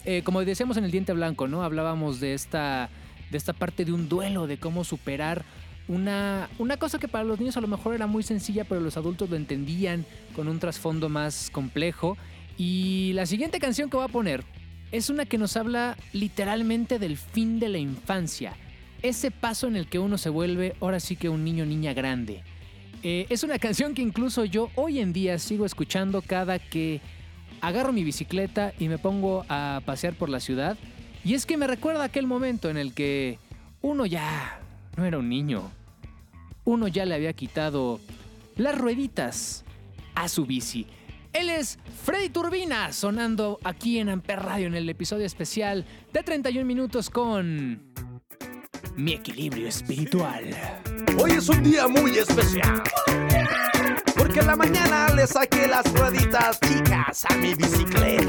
eh, 0.06 0.22
como 0.24 0.44
decíamos 0.44 0.78
en 0.78 0.84
el 0.84 0.92
diente 0.92 1.14
blanco, 1.14 1.48
¿no? 1.48 1.64
Hablábamos 1.64 2.20
de 2.20 2.34
esta, 2.34 2.90
de 3.32 3.38
esta 3.38 3.54
parte 3.54 3.86
de 3.86 3.94
un 3.94 4.10
duelo, 4.10 4.48
de 4.48 4.58
cómo 4.58 4.84
superar 4.84 5.46
una, 5.88 6.50
una 6.60 6.78
cosa 6.78 7.00
que 7.00 7.08
para 7.08 7.24
los 7.24 7.40
niños 7.40 7.56
a 7.58 7.62
lo 7.62 7.68
mejor 7.68 7.96
era 7.96 8.08
muy 8.08 8.24
sencilla, 8.24 8.66
pero 8.66 8.82
los 8.82 8.98
adultos 8.98 9.30
lo 9.30 9.38
entendían 9.38 10.06
con 10.36 10.48
un 10.48 10.60
trasfondo 10.60 11.08
más 11.10 11.50
complejo. 11.52 12.18
Y 12.58 13.12
la 13.14 13.26
siguiente 13.26 13.60
canción 13.60 13.90
que 13.90 13.98
voy 13.98 14.06
a 14.06 14.10
poner 14.10 14.44
es 14.92 15.10
una 15.10 15.26
que 15.26 15.38
nos 15.38 15.56
habla 15.56 15.98
literalmente 16.12 17.00
del 17.00 17.18
fin 17.18 17.60
de 17.60 17.70
la 17.70 17.78
infancia. 17.78 18.54
Ese 19.02 19.32
paso 19.32 19.68
en 19.68 19.76
el 19.76 19.88
que 19.88 20.00
uno 20.00 20.18
se 20.18 20.30
vuelve 20.30 20.76
ahora 20.82 21.00
sí 21.00 21.16
que 21.16 21.30
un 21.30 21.44
niño 21.44 21.66
niña 21.66 21.94
grande. 21.94 22.44
Eh, 23.04 23.28
es 23.30 23.44
una 23.44 23.60
canción 23.60 23.94
que 23.94 24.02
incluso 24.02 24.46
yo 24.46 24.70
hoy 24.76 25.00
en 25.00 25.14
día 25.14 25.38
sigo 25.40 25.66
escuchando 25.66 26.22
cada 26.22 26.60
que 26.60 27.02
agarro 27.62 27.94
mi 27.94 28.04
bicicleta 28.04 28.74
y 28.80 28.88
me 28.88 28.98
pongo 28.98 29.46
a 29.50 29.82
pasear 29.86 30.14
por 30.14 30.30
la 30.30 30.40
ciudad. 30.40 30.78
Y 31.24 31.34
es 31.34 31.46
que 31.46 31.58
me 31.58 31.68
recuerda 31.68 32.04
aquel 32.04 32.28
momento 32.28 32.70
en 32.70 32.78
el 32.78 32.94
que 32.94 33.40
uno 33.82 34.06
ya 34.06 34.60
no 34.96 35.06
era 35.06 35.18
un 35.18 35.30
niño. 35.30 35.72
Uno 36.66 36.88
ya 36.88 37.06
le 37.06 37.16
había 37.16 37.34
quitado 37.34 38.00
las 38.56 38.78
rueditas 38.78 39.64
a 40.16 40.28
su 40.28 40.46
bici. 40.46 40.88
Él 41.34 41.50
es 41.50 41.78
Freddy 42.04 42.30
Turbina, 42.30 42.92
sonando 42.94 43.60
aquí 43.64 44.00
en 44.00 44.10
Amper 44.10 44.40
Radio 44.40 44.68
en 44.68 44.76
el 44.76 44.90
episodio 44.90 45.26
especial 45.26 45.86
de 46.12 46.24
31 46.24 46.66
minutos 46.66 47.10
con 47.10 47.82
Mi 48.98 49.14
equilibrio 49.14 49.68
espiritual. 49.68 50.44
Hoy 51.20 51.34
es 51.34 51.48
un 51.50 51.62
día 51.62 51.88
muy 51.88 52.18
especial. 52.18 52.82
Porque 54.18 54.40
en 54.40 54.48
la 54.48 54.56
mañana 54.56 55.10
le 55.14 55.28
saqué 55.28 55.68
las 55.68 55.86
rueditas 55.94 56.60
chicas 56.62 57.24
a 57.26 57.36
mi 57.36 57.54
bicicleta. 57.54 58.26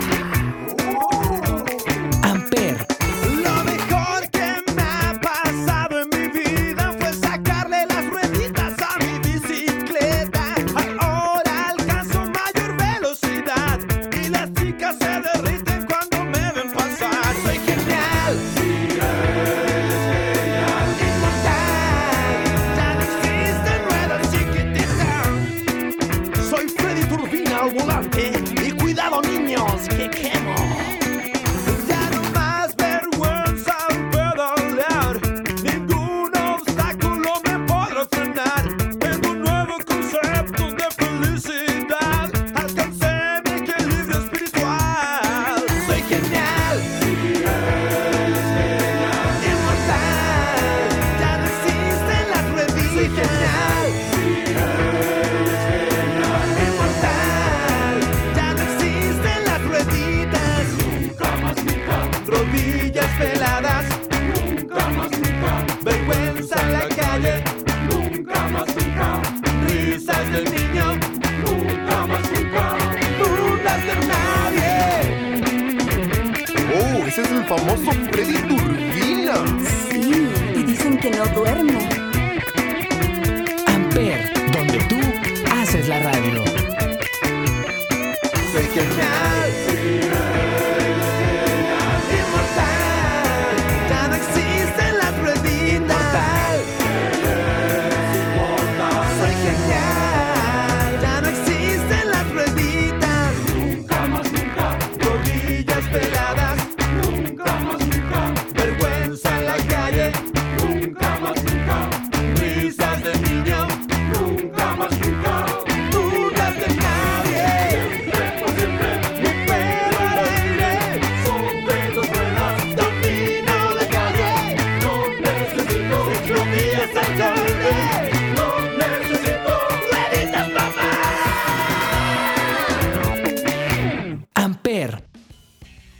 Amper. 134.34 135.02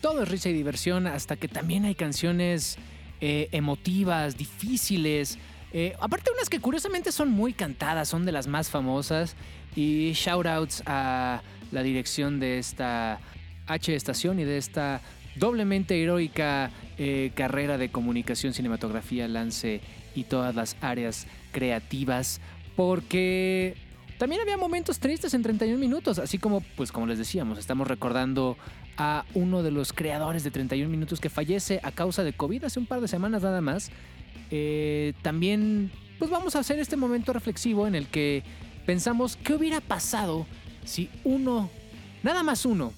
Todo 0.00 0.22
es 0.22 0.28
risa 0.28 0.48
y 0.48 0.52
diversión 0.52 1.06
hasta 1.06 1.36
que 1.36 1.48
también 1.48 1.84
hay 1.84 1.94
canciones 1.94 2.76
eh, 3.20 3.48
emotivas, 3.52 4.36
difíciles. 4.36 5.38
Eh, 5.72 5.94
aparte 6.00 6.30
unas 6.32 6.48
que 6.48 6.60
curiosamente 6.60 7.12
son 7.12 7.30
muy 7.30 7.52
cantadas, 7.52 8.08
son 8.08 8.24
de 8.24 8.32
las 8.32 8.46
más 8.46 8.70
famosas. 8.70 9.36
Y 9.74 10.12
shoutouts 10.12 10.82
a 10.86 11.42
la 11.72 11.82
dirección 11.82 12.40
de 12.40 12.58
esta 12.58 13.20
H 13.66 13.94
estación 13.94 14.40
y 14.40 14.44
de 14.44 14.58
esta 14.58 15.00
doblemente 15.34 16.02
heroica 16.02 16.70
eh, 16.98 17.30
carrera 17.34 17.78
de 17.78 17.90
comunicación, 17.90 18.54
cinematografía, 18.54 19.28
lance 19.28 19.80
y 20.20 20.24
todas 20.24 20.54
las 20.54 20.76
áreas 20.80 21.26
creativas. 21.52 22.40
Porque 22.76 23.76
también 24.18 24.40
había 24.40 24.56
momentos 24.56 24.98
tristes 24.98 25.34
en 25.34 25.42
31 25.42 25.78
minutos, 25.78 26.18
así 26.18 26.38
como, 26.38 26.60
pues 26.76 26.92
como 26.92 27.06
les 27.06 27.18
decíamos, 27.18 27.58
estamos 27.58 27.86
recordando 27.86 28.56
a 28.96 29.24
uno 29.34 29.62
de 29.62 29.70
los 29.70 29.92
creadores 29.92 30.42
de 30.42 30.50
31 30.50 30.90
minutos 30.90 31.20
que 31.20 31.30
fallece 31.30 31.80
a 31.84 31.92
causa 31.92 32.24
de 32.24 32.32
COVID 32.32 32.64
hace 32.64 32.80
un 32.80 32.86
par 32.86 33.00
de 33.00 33.08
semanas 33.08 33.42
nada 33.42 33.60
más. 33.60 33.90
Eh, 34.50 35.12
también, 35.22 35.92
pues 36.18 36.30
vamos 36.30 36.56
a 36.56 36.60
hacer 36.60 36.78
este 36.78 36.96
momento 36.96 37.32
reflexivo 37.32 37.86
en 37.86 37.94
el 37.94 38.08
que 38.08 38.42
pensamos 38.86 39.36
qué 39.36 39.54
hubiera 39.54 39.80
pasado 39.80 40.46
si 40.84 41.10
uno, 41.22 41.70
nada 42.22 42.42
más 42.42 42.64
uno, 42.64 42.92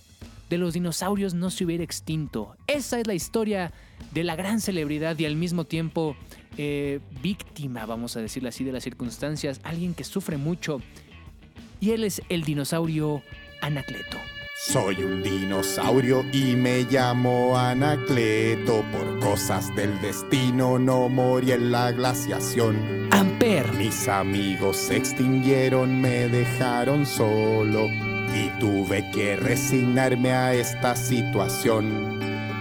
de 0.48 0.58
los 0.58 0.72
dinosaurios 0.74 1.34
no 1.34 1.50
se 1.50 1.64
hubiera 1.64 1.84
extinto. 1.84 2.56
Esa 2.66 2.98
es 2.98 3.06
la 3.06 3.14
historia 3.14 3.72
de 4.12 4.24
la 4.24 4.36
gran 4.36 4.60
celebridad 4.60 5.18
y 5.18 5.26
al 5.26 5.36
mismo 5.36 5.64
tiempo 5.64 6.16
eh, 6.62 7.00
víctima, 7.22 7.86
vamos 7.86 8.18
a 8.18 8.20
decirlo 8.20 8.50
así, 8.50 8.64
de 8.64 8.72
las 8.72 8.84
circunstancias, 8.84 9.62
alguien 9.64 9.94
que 9.94 10.04
sufre 10.04 10.36
mucho. 10.36 10.82
Y 11.80 11.92
él 11.92 12.04
es 12.04 12.20
el 12.28 12.44
dinosaurio 12.44 13.22
Anacleto. 13.62 14.18
Soy 14.58 15.02
un 15.02 15.22
dinosaurio 15.22 16.22
y 16.34 16.56
me 16.56 16.82
llamo 16.82 17.56
Anacleto. 17.56 18.84
Por 18.92 19.20
cosas 19.20 19.74
del 19.74 19.98
destino 20.02 20.78
no 20.78 21.08
morí 21.08 21.52
en 21.52 21.72
la 21.72 21.92
glaciación. 21.92 23.08
Amper. 23.10 23.72
Mis 23.72 24.06
amigos 24.06 24.76
se 24.76 24.98
extinguieron, 24.98 25.98
me 26.02 26.28
dejaron 26.28 27.06
solo. 27.06 27.86
Y 27.88 28.50
tuve 28.60 29.10
que 29.12 29.36
resignarme 29.36 30.32
a 30.32 30.52
esta 30.52 30.94
situación. 30.94 32.20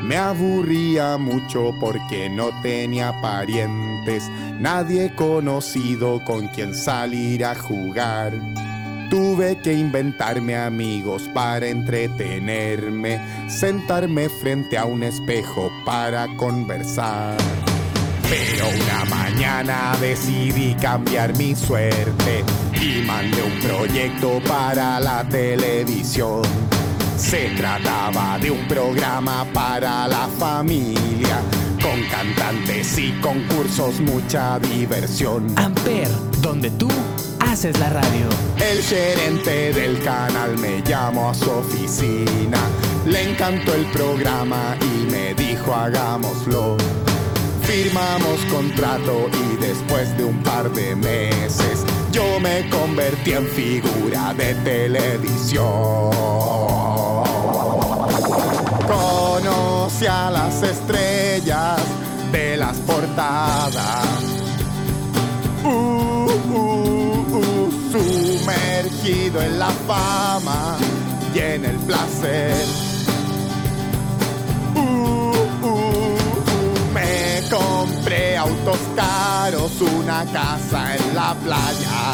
Me 0.09 0.15
aburría 0.15 1.17
mucho 1.17 1.71
porque 1.79 2.29
no 2.29 2.49
tenía 2.63 3.21
parientes, 3.21 3.88
nadie 4.59 5.13
conocido 5.15 6.23
con 6.25 6.47
quien 6.47 6.73
salir 6.73 7.45
a 7.45 7.55
jugar. 7.55 8.33
Tuve 9.09 9.57
que 9.57 9.73
inventarme 9.73 10.55
amigos 10.55 11.23
para 11.33 11.67
entretenerme, 11.67 13.19
sentarme 13.49 14.29
frente 14.29 14.77
a 14.77 14.85
un 14.85 15.01
espejo 15.01 15.71
para 15.83 16.27
conversar. 16.35 17.35
Pero 18.29 18.67
una 18.67 19.05
mañana 19.05 19.97
decidí 19.99 20.75
cambiar 20.75 21.35
mi 21.35 21.55
suerte 21.55 22.43
y 22.79 23.01
mandé 23.01 23.41
un 23.41 23.59
proyecto 23.59 24.39
para 24.47 24.99
la 24.99 25.27
televisión. 25.27 26.43
Se 27.17 27.49
trataba 27.57 28.37
de 28.37 28.51
un 28.51 28.67
programa 28.67 29.45
para 29.51 30.07
la 30.07 30.27
familia, 30.37 31.41
con 31.89 32.03
cantantes 32.03 32.99
y 32.99 33.11
concursos, 33.13 33.99
mucha 34.01 34.59
diversión. 34.59 35.47
Amper, 35.55 36.07
donde 36.41 36.69
tú 36.71 36.87
haces 37.39 37.79
la 37.79 37.89
radio. 37.89 38.27
El 38.57 38.81
gerente 38.83 39.73
del 39.73 39.99
canal 40.03 40.55
me 40.59 40.83
llamó 40.83 41.31
a 41.31 41.33
su 41.33 41.49
oficina, 41.49 42.59
le 43.07 43.31
encantó 43.31 43.73
el 43.73 43.85
programa 43.85 44.77
y 44.81 45.11
me 45.11 45.33
dijo 45.33 45.73
hagámoslo. 45.73 46.77
Firmamos 47.63 48.39
contrato 48.51 49.27
y 49.33 49.57
después 49.57 50.15
de 50.17 50.25
un 50.25 50.43
par 50.43 50.71
de 50.71 50.95
meses 50.95 51.85
yo 52.11 52.39
me 52.39 52.69
convertí 52.69 53.33
en 53.33 53.47
figura 53.47 54.33
de 54.35 54.53
televisión. 54.55 56.09
Conocí 58.89 60.07
a 60.07 60.31
las 60.31 60.63
estrellas 60.63 61.79
de 62.31 62.57
las 62.57 62.75
portadas. 62.77 64.07
Uh, 65.63 65.67
uh, 65.67 67.37
uh, 67.37 67.71
sumergido 67.91 69.43
en 69.43 69.59
la 69.59 69.69
fama 69.87 70.77
y 71.35 71.37
en 71.37 71.65
el 71.65 71.75
placer. 71.77 72.65
Uh, 74.75 74.79
uh, 74.79 75.67
uh, 75.67 76.17
me 76.91 77.43
compré 77.47 78.37
autos 78.37 78.79
caros, 78.95 79.71
una 79.81 80.25
casa 80.33 80.95
en 80.95 81.15
la 81.15 81.35
playa, 81.35 82.11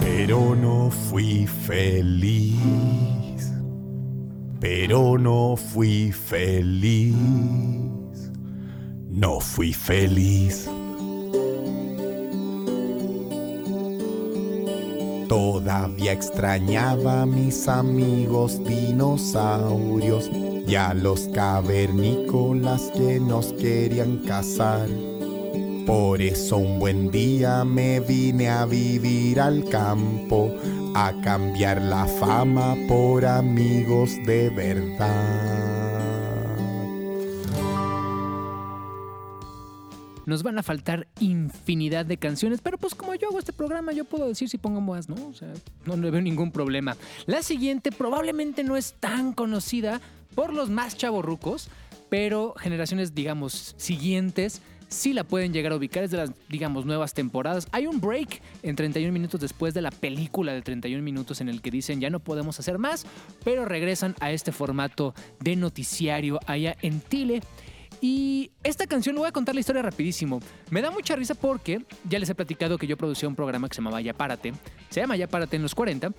pero 0.00 0.56
no 0.56 0.90
fui 0.90 1.46
feliz. 1.46 3.15
Pero 4.60 5.18
no 5.18 5.56
fui 5.56 6.12
feliz. 6.12 7.14
No 9.10 9.40
fui 9.40 9.72
feliz. 9.72 10.68
Todavía 15.28 16.12
extrañaba 16.12 17.22
a 17.22 17.26
mis 17.26 17.66
amigos 17.68 18.62
dinosaurios 18.64 20.30
y 20.66 20.74
a 20.74 20.94
los 20.94 21.28
cavernícolas 21.34 22.90
que 22.96 23.20
nos 23.20 23.52
querían 23.54 24.18
cazar. 24.18 24.88
Por 25.86 26.20
eso 26.20 26.56
un 26.56 26.78
buen 26.78 27.10
día 27.10 27.64
me 27.64 28.00
vine 28.00 28.48
a 28.48 28.66
vivir 28.66 29.40
al 29.40 29.64
campo, 29.68 30.52
a 30.98 31.12
cambiar 31.20 31.82
la 31.82 32.06
fama 32.06 32.74
por 32.88 33.26
amigos 33.26 34.16
de 34.24 34.48
verdad. 34.48 35.76
Nos 40.24 40.42
van 40.42 40.58
a 40.58 40.62
faltar 40.62 41.06
infinidad 41.20 42.06
de 42.06 42.16
canciones, 42.16 42.62
pero 42.62 42.78
pues 42.78 42.94
como 42.94 43.14
yo 43.14 43.28
hago 43.28 43.38
este 43.38 43.52
programa, 43.52 43.92
yo 43.92 44.06
puedo 44.06 44.26
decir 44.26 44.48
si 44.48 44.56
pongo 44.56 44.80
más, 44.80 45.10
¿no? 45.10 45.16
O 45.26 45.34
sea, 45.34 45.52
no 45.84 45.98
le 45.98 46.10
veo 46.10 46.22
ningún 46.22 46.50
problema. 46.50 46.96
La 47.26 47.42
siguiente 47.42 47.92
probablemente 47.92 48.64
no 48.64 48.78
es 48.78 48.94
tan 48.94 49.34
conocida 49.34 50.00
por 50.34 50.54
los 50.54 50.70
más 50.70 50.96
chavorrucos, 50.96 51.68
pero 52.08 52.54
generaciones, 52.56 53.14
digamos, 53.14 53.74
siguientes 53.76 54.62
sí 54.88 55.12
la 55.12 55.24
pueden 55.24 55.52
llegar 55.52 55.72
a 55.72 55.76
ubicar. 55.76 56.04
Es 56.04 56.10
de 56.10 56.18
las, 56.18 56.30
digamos, 56.48 56.86
nuevas 56.86 57.14
temporadas. 57.14 57.66
Hay 57.72 57.86
un 57.86 58.00
break 58.00 58.40
en 58.62 58.76
31 58.76 59.12
minutos 59.12 59.40
después 59.40 59.74
de 59.74 59.82
la 59.82 59.90
película 59.90 60.52
de 60.52 60.62
31 60.62 61.02
minutos 61.02 61.40
en 61.40 61.48
el 61.48 61.62
que 61.62 61.70
dicen 61.70 62.00
ya 62.00 62.10
no 62.10 62.20
podemos 62.20 62.58
hacer 62.58 62.78
más, 62.78 63.06
pero 63.44 63.64
regresan 63.64 64.14
a 64.20 64.30
este 64.30 64.52
formato 64.52 65.14
de 65.40 65.56
noticiario 65.56 66.40
allá 66.46 66.76
en 66.82 67.00
Tile. 67.00 67.42
Y 68.00 68.50
esta 68.62 68.86
canción, 68.86 69.14
le 69.14 69.20
voy 69.20 69.28
a 69.28 69.32
contar 69.32 69.54
la 69.54 69.60
historia 69.60 69.82
rapidísimo. 69.82 70.40
Me 70.70 70.82
da 70.82 70.90
mucha 70.90 71.16
risa 71.16 71.34
porque 71.34 71.82
ya 72.08 72.18
les 72.18 72.28
he 72.28 72.34
platicado 72.34 72.78
que 72.78 72.86
yo 72.86 72.96
producía 72.96 73.28
un 73.28 73.34
programa 73.34 73.68
que 73.68 73.74
se 73.74 73.80
llamaba 73.80 74.00
Ya 74.00 74.12
Párate. 74.12 74.52
Se 74.90 75.00
llama 75.00 75.16
Ya 75.16 75.28
Párate 75.28 75.56
en 75.56 75.62
los 75.62 75.74
40. 75.74 76.12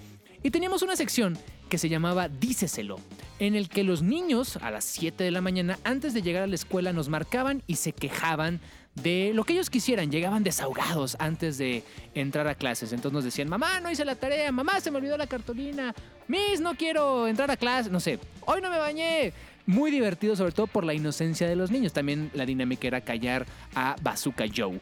Y 0.44 0.52
teníamos 0.52 0.82
una 0.82 0.96
sección 0.96 1.38
que 1.70 1.78
se 1.78 1.90
llamaba 1.90 2.30
Díceselo, 2.30 2.98
en 3.40 3.56
el 3.56 3.70
que 3.70 3.84
los 3.84 4.02
niños 4.02 4.58
a 4.58 4.72
las 4.72 4.86
7 4.86 5.24
de 5.24 5.32
la 5.32 5.42
mañana, 5.42 5.78
antes 5.84 6.14
de 6.14 6.22
llegar 6.22 6.44
a 6.44 6.48
la 6.48 6.56
escuela, 6.56 6.94
nos 6.94 7.10
marcaban 7.10 7.64
y 7.68 7.76
se 7.76 7.92
quejaban 7.92 8.62
de 8.96 9.32
lo 9.34 9.44
que 9.44 9.54
ellos 9.54 9.70
quisieran. 9.70 10.12
Llegaban 10.12 10.44
desahogados 10.44 11.18
antes 11.20 11.58
de 11.58 11.84
entrar 12.14 12.48
a 12.48 12.56
clases. 12.56 12.94
Entonces 12.94 13.14
nos 13.14 13.24
decían, 13.24 13.50
mamá, 13.50 13.80
no 13.80 13.92
hice 13.92 14.06
la 14.06 14.16
tarea, 14.16 14.52
mamá, 14.52 14.80
se 14.80 14.92
me 14.92 14.98
olvidó 14.98 15.18
la 15.18 15.28
cartulina, 15.28 15.94
Miss, 16.28 16.60
no 16.60 16.76
quiero 16.76 17.28
entrar 17.28 17.50
a 17.52 17.58
clase, 17.58 17.90
no 17.90 18.00
sé, 18.00 18.20
hoy 18.46 18.62
no 18.62 18.70
me 18.70 18.78
bañé. 18.78 19.34
Muy 19.66 19.92
divertido, 19.92 20.36
sobre 20.38 20.54
todo 20.54 20.68
por 20.68 20.86
la 20.86 20.94
inocencia 20.94 21.48
de 21.48 21.58
los 21.58 21.72
niños. 21.72 21.92
También 21.92 22.32
la 22.34 22.46
dinámica 22.46 22.88
era 22.88 23.02
callar 23.02 23.46
a 23.76 23.98
Bazooka 24.02 24.46
Joe. 24.54 24.80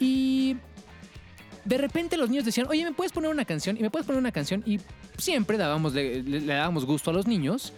Y 0.00 0.56
de 1.64 1.78
repente 1.78 2.16
los 2.16 2.28
niños 2.28 2.44
decían, 2.44 2.66
oye, 2.68 2.84
¿me 2.84 2.92
puedes 2.92 3.12
poner 3.12 3.30
una 3.30 3.44
canción? 3.44 3.76
Y 3.76 3.80
me 3.80 3.90
puedes 3.90 4.06
poner 4.06 4.20
una 4.20 4.32
canción. 4.32 4.62
Y 4.66 4.80
siempre 5.16 5.56
dábamos, 5.56 5.94
le, 5.94 6.40
dábamos 6.40 6.84
gusto 6.84 7.10
a 7.10 7.14
los 7.14 7.26
niños. 7.26 7.72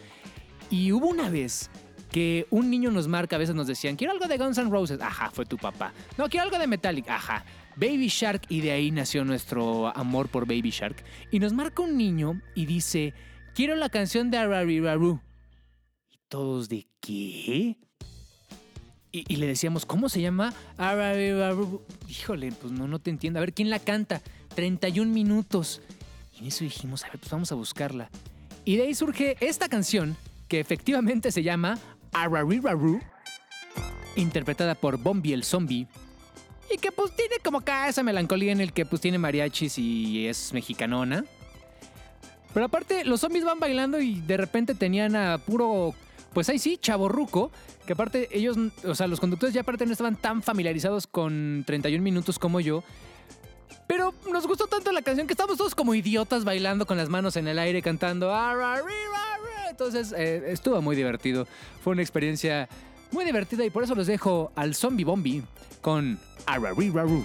Y 0.71 0.93
hubo 0.93 1.07
una 1.07 1.31
vez 1.31 1.71
que 2.11 2.47
un 2.51 2.71
niño 2.71 2.91
nos 2.91 3.09
marca, 3.09 3.37
a 3.37 3.39
veces 3.39 3.55
nos 3.55 3.67
decían, 3.67 3.97
quiero 3.97 4.13
algo 4.13 4.27
de 4.27 4.39
Guns 4.39 4.59
N' 4.59 4.71
Roses. 4.71 5.01
Ajá, 5.01 5.31
fue 5.31 5.47
tu 5.47 5.57
papá. 5.57 5.93
No, 6.19 6.29
quiero 6.29 6.45
algo 6.45 6.59
de 6.59 6.67
Metallica. 6.67 7.17
Ajá. 7.17 7.45
Baby 7.77 8.09
Shark. 8.09 8.43
Y 8.49 8.61
de 8.61 8.73
ahí 8.73 8.91
nació 8.91 9.25
nuestro 9.25 9.89
amor 9.97 10.29
por 10.29 10.47
Baby 10.47 10.71
Shark. 10.71 11.05
Y 11.31 11.39
nos 11.39 11.53
marca 11.53 11.83
un 11.83 11.97
niño 11.97 12.41
y 12.55 12.67
dice, 12.67 13.15
quiero 13.55 13.77
la 13.77 13.89
canción 13.89 14.31
de 14.31 14.39
Arariraru. 14.39 15.21
Y 16.11 16.19
todos 16.29 16.69
de, 16.69 16.89
¿qué? 17.01 17.77
Y, 19.13 19.37
le 19.37 19.47
decíamos, 19.47 19.87
¿cómo 19.87 20.11
se 20.11 20.21
llama? 20.21 20.53
Híjole, 22.09 22.53
pues 22.53 22.73
no, 22.73 22.87
no 22.87 22.99
te 22.99 23.11
entiendo. 23.11 23.39
A 23.39 23.41
ver, 23.41 23.55
¿quién 23.55 23.71
la 23.71 23.79
canta? 23.79 24.21
31 24.55 25.11
minutos. 25.11 25.81
Y 26.35 26.41
en 26.41 26.47
eso 26.49 26.65
dijimos, 26.65 27.03
a 27.05 27.09
ver, 27.09 27.19
pues 27.19 27.31
vamos 27.31 27.51
a 27.51 27.55
buscarla. 27.55 28.11
Y 28.67 28.77
de 28.77 28.83
ahí 28.83 28.95
surge 28.95 29.37
esta 29.41 29.69
canción, 29.69 30.17
que 30.49 30.61
efectivamente 30.61 31.33
se 31.33 31.43
llama 31.43 31.79
Arariraru, 32.13 33.01
interpretada 34.17 34.75
por 34.75 34.99
Bombi 34.99 35.33
el 35.33 35.45
Zombie. 35.45 35.87
Y 36.73 36.79
que 36.79 36.93
pues 36.93 37.15
tiene 37.15 37.37
como 37.43 37.59
acá 37.59 37.89
esa 37.89 38.03
melancolía 38.03 38.53
en 38.53 38.61
el 38.61 38.73
que 38.73 38.85
pues 38.85 39.01
tiene 39.01 39.19
mariachis 39.19 39.79
y 39.79 40.27
es 40.27 40.53
mexicanona. 40.53 41.25
Pero 42.53 42.67
aparte, 42.67 43.05
los 43.05 43.21
zombies 43.21 43.45
van 43.45 43.61
bailando 43.61 44.01
y 44.01 44.21
de 44.21 44.37
repente 44.37 44.75
tenían 44.75 45.15
a 45.15 45.39
puro, 45.39 45.95
pues 46.37 46.51
ahí 46.51 46.59
sí, 46.59 46.77
chaborruco. 46.77 47.51
Que 47.87 47.95
aparte 47.95 48.29
ellos, 48.31 48.59
o 48.85 48.95
sea, 48.95 49.07
los 49.07 49.21
conductores 49.21 49.55
ya 49.55 49.63
aparte 49.63 49.87
no 49.87 49.93
estaban 49.93 50.17
tan 50.17 50.43
familiarizados 50.43 51.07
con 51.07 51.65
31 51.67 52.05
minutos 52.05 52.39
como 52.39 52.61
yo. 52.61 52.85
Pero 53.87 54.13
nos 54.31 54.47
gustó 54.47 54.67
tanto 54.67 54.93
la 54.93 55.01
canción 55.01 55.27
que 55.27 55.33
estábamos 55.33 55.57
todos 55.57 55.75
como 55.75 55.95
idiotas 55.95 56.45
bailando 56.45 56.87
con 56.87 56.99
las 56.99 57.09
manos 57.09 57.37
en 57.37 57.49
el 57.49 57.59
aire 57.59 57.81
cantando. 57.81 58.35
"Arariraru". 58.35 58.93
Entonces 59.71 60.13
eh, 60.13 60.43
estuvo 60.49 60.83
muy 60.83 60.95
divertido. 60.95 61.49
Fue 61.83 61.95
una 61.95 62.03
experiencia 62.03 62.69
muy 63.13 63.25
divertida 63.25 63.65
y 63.65 63.71
por 63.71 63.85
eso 63.85 63.95
los 63.95 64.07
dejo 64.07 64.53
al 64.57 64.75
Zombie 64.75 65.07
Bombi 65.07 65.43
con 65.81 66.19
Arariraru. 66.45 67.25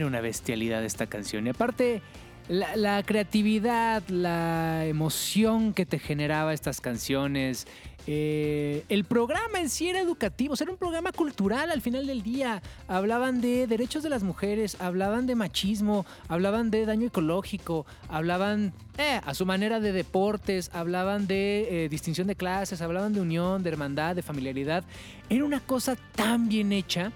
Era 0.00 0.06
una 0.06 0.22
bestialidad 0.22 0.82
esta 0.82 1.06
canción. 1.08 1.46
Y 1.46 1.50
aparte, 1.50 2.00
la, 2.48 3.02
creatividad, 3.02 4.02
la 4.08 4.86
emoción 4.86 5.74
que 5.74 5.84
te 5.84 5.98
generaba 5.98 6.54
estas 6.54 6.80
canciones, 6.80 7.66
eh, 8.06 8.82
el 8.88 9.04
programa 9.04 9.60
en 9.60 9.68
sí 9.68 9.90
era 9.90 10.00
educativo, 10.00 10.54
era 10.58 10.70
un 10.70 10.78
programa 10.78 11.12
cultural 11.12 11.70
al 11.70 11.82
final 11.82 12.06
del 12.06 12.22
día. 12.22 12.62
Hablaban 12.88 13.42
de 13.42 13.66
derechos 13.66 14.02
de 14.02 14.08
las 14.08 14.22
mujeres, 14.22 14.78
hablaban 14.80 15.26
de 15.26 15.34
machismo, 15.34 16.06
hablaban 16.28 16.70
de 16.70 16.86
daño 16.86 17.08
ecológico, 17.08 17.84
hablaban 18.08 18.72
eh, 18.96 19.20
a 19.22 19.34
su 19.34 19.44
manera 19.44 19.80
de 19.80 19.92
deportes, 19.92 20.70
hablaban 20.72 21.26
de 21.26 21.84
eh, 21.84 21.88
distinción 21.90 22.26
de 22.26 22.36
clases, 22.36 22.80
hablaban 22.80 23.12
de 23.12 23.20
unión, 23.20 23.62
de 23.62 23.68
hermandad, 23.68 24.16
de 24.16 24.22
familiaridad. 24.22 24.82
Era 25.28 25.44
una 25.44 25.60
cosa 25.60 25.94
tan 26.14 26.48
bien 26.48 26.72
hecha 26.72 27.12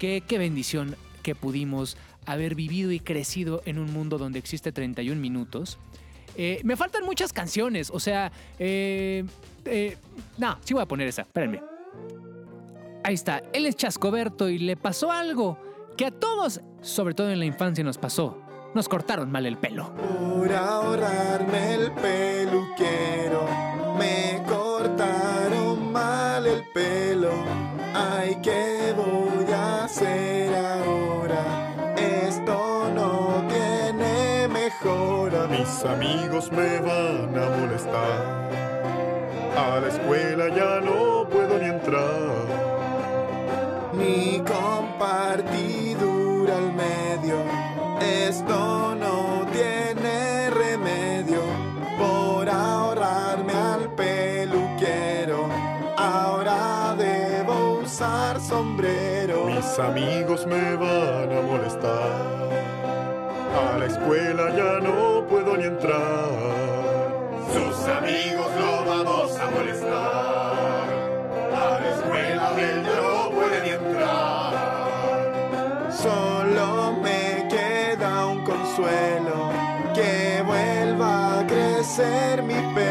que 0.00 0.24
qué 0.26 0.36
bendición 0.38 0.96
que 1.24 1.34
pudimos 1.34 1.96
haber 2.26 2.54
vivido 2.54 2.92
y 2.92 3.00
crecido 3.00 3.62
en 3.64 3.78
un 3.78 3.92
mundo 3.92 4.18
donde 4.18 4.38
existe 4.38 4.72
31 4.72 5.20
minutos. 5.20 5.78
Eh, 6.36 6.60
me 6.64 6.76
faltan 6.76 7.04
muchas 7.04 7.32
canciones, 7.32 7.90
o 7.90 8.00
sea, 8.00 8.32
eh, 8.58 9.24
eh, 9.64 9.96
no, 10.36 10.58
sí 10.64 10.74
voy 10.74 10.82
a 10.82 10.86
poner 10.86 11.08
esa, 11.08 11.22
espérenme. 11.22 11.62
Ahí 13.04 13.14
está, 13.14 13.42
él 13.52 13.66
es 13.66 13.76
Chascoberto 13.76 14.48
y 14.48 14.58
le 14.58 14.76
pasó 14.76 15.12
algo 15.12 15.58
que 15.96 16.06
a 16.06 16.10
todos, 16.10 16.60
sobre 16.80 17.14
todo 17.14 17.30
en 17.30 17.38
la 17.38 17.44
infancia, 17.44 17.84
nos 17.84 17.98
pasó. 17.98 18.40
Nos 18.74 18.88
cortaron 18.88 19.30
mal 19.30 19.46
el 19.46 19.56
pelo. 19.56 19.94
Por 19.94 20.52
ahorrarme 20.52 21.74
el 21.74 21.92
peluquero, 21.92 23.46
me 23.96 24.42
cortaron 24.48 25.92
mal 25.92 26.44
el 26.44 26.64
pelo. 26.74 27.30
Ay, 27.94 28.36
¿qué 28.42 28.92
voy 28.96 29.52
a 29.52 29.84
hacer 29.84 30.33
Mis 35.98 36.10
amigos 36.10 36.50
me 36.50 36.80
van 36.80 37.38
a 37.38 37.50
molestar. 37.56 38.50
A 39.56 39.78
la 39.80 39.88
escuela 39.88 40.48
ya 40.48 40.80
no 40.80 41.24
puedo 41.28 41.56
ni 41.58 41.66
entrar. 41.66 42.46
Mi 43.92 44.40
compartidura 44.40 46.56
al 46.56 46.72
medio, 46.72 47.36
esto 48.00 48.96
no 48.96 49.46
tiene 49.52 50.50
remedio. 50.50 51.42
Por 51.96 52.48
ahorrarme 52.48 53.52
al 53.52 53.88
peluquero, 53.94 55.48
ahora 55.96 56.96
debo 56.98 57.82
usar 57.84 58.40
sombrero. 58.40 59.44
Mis 59.44 59.78
amigos 59.78 60.44
me 60.46 60.74
van 60.76 61.32
a 61.32 61.40
molestar. 61.42 62.43
A 63.54 63.78
la 63.78 63.86
escuela 63.86 64.50
ya 64.56 64.80
no 64.80 65.24
puedo 65.28 65.56
ni 65.56 65.64
entrar. 65.64 66.28
Sus 67.52 67.88
amigos 67.88 68.48
lo 68.58 68.84
vamos 68.84 69.38
a 69.38 69.50
molestar. 69.50 70.86
A 71.54 71.80
la 71.80 71.88
escuela 71.94 72.52
él 72.58 72.82
ya 72.82 72.96
no 73.02 73.30
puede 73.30 73.62
ni 73.62 73.70
entrar. 73.70 74.52
Solo 75.92 76.92
me 77.00 77.46
queda 77.48 78.26
un 78.26 78.44
consuelo, 78.44 79.52
que 79.94 80.42
vuelva 80.44 81.40
a 81.40 81.46
crecer 81.46 82.42
mi 82.42 82.54
pelo. 82.74 82.83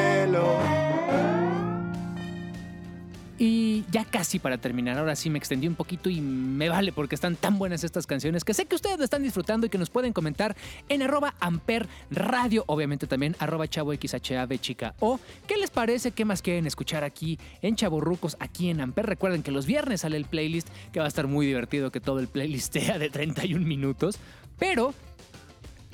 Casi 4.13 4.37
para 4.37 4.59
terminar, 4.59 4.99
ahora 4.99 5.15
sí 5.15 5.31
me 5.31 5.39
extendí 5.39 5.67
un 5.67 5.73
poquito 5.73 6.07
y 6.07 6.21
me 6.21 6.69
vale 6.69 6.93
porque 6.93 7.15
están 7.15 7.35
tan 7.35 7.57
buenas 7.57 7.83
estas 7.83 8.05
canciones 8.05 8.43
que 8.43 8.53
sé 8.53 8.67
que 8.67 8.75
ustedes 8.75 8.99
lo 8.99 9.03
están 9.03 9.23
disfrutando 9.23 9.65
y 9.65 9.71
que 9.71 9.79
nos 9.79 9.89
pueden 9.89 10.13
comentar 10.13 10.55
en 10.87 11.01
arroba 11.01 11.33
amper 11.39 11.87
radio, 12.11 12.63
obviamente 12.67 13.07
también 13.07 13.35
arroba 13.39 13.67
chavo 13.67 13.91
xhab 13.91 14.55
chica 14.59 14.93
o 14.99 15.19
qué 15.47 15.57
les 15.57 15.71
parece, 15.71 16.11
qué 16.11 16.25
más 16.25 16.43
quieren 16.43 16.67
escuchar 16.67 17.03
aquí 17.03 17.39
en 17.63 17.75
Chaborrucos, 17.75 18.37
aquí 18.39 18.69
en 18.69 18.81
Amper. 18.81 19.07
Recuerden 19.07 19.41
que 19.41 19.49
los 19.49 19.65
viernes 19.65 20.01
sale 20.01 20.17
el 20.17 20.25
playlist, 20.25 20.67
que 20.91 20.99
va 20.99 21.05
a 21.05 21.07
estar 21.07 21.25
muy 21.25 21.47
divertido 21.47 21.91
que 21.91 21.99
todo 21.99 22.19
el 22.19 22.27
playlist 22.27 22.71
sea 22.71 22.99
de 22.99 23.09
31 23.09 23.65
minutos, 23.65 24.19
pero 24.59 24.93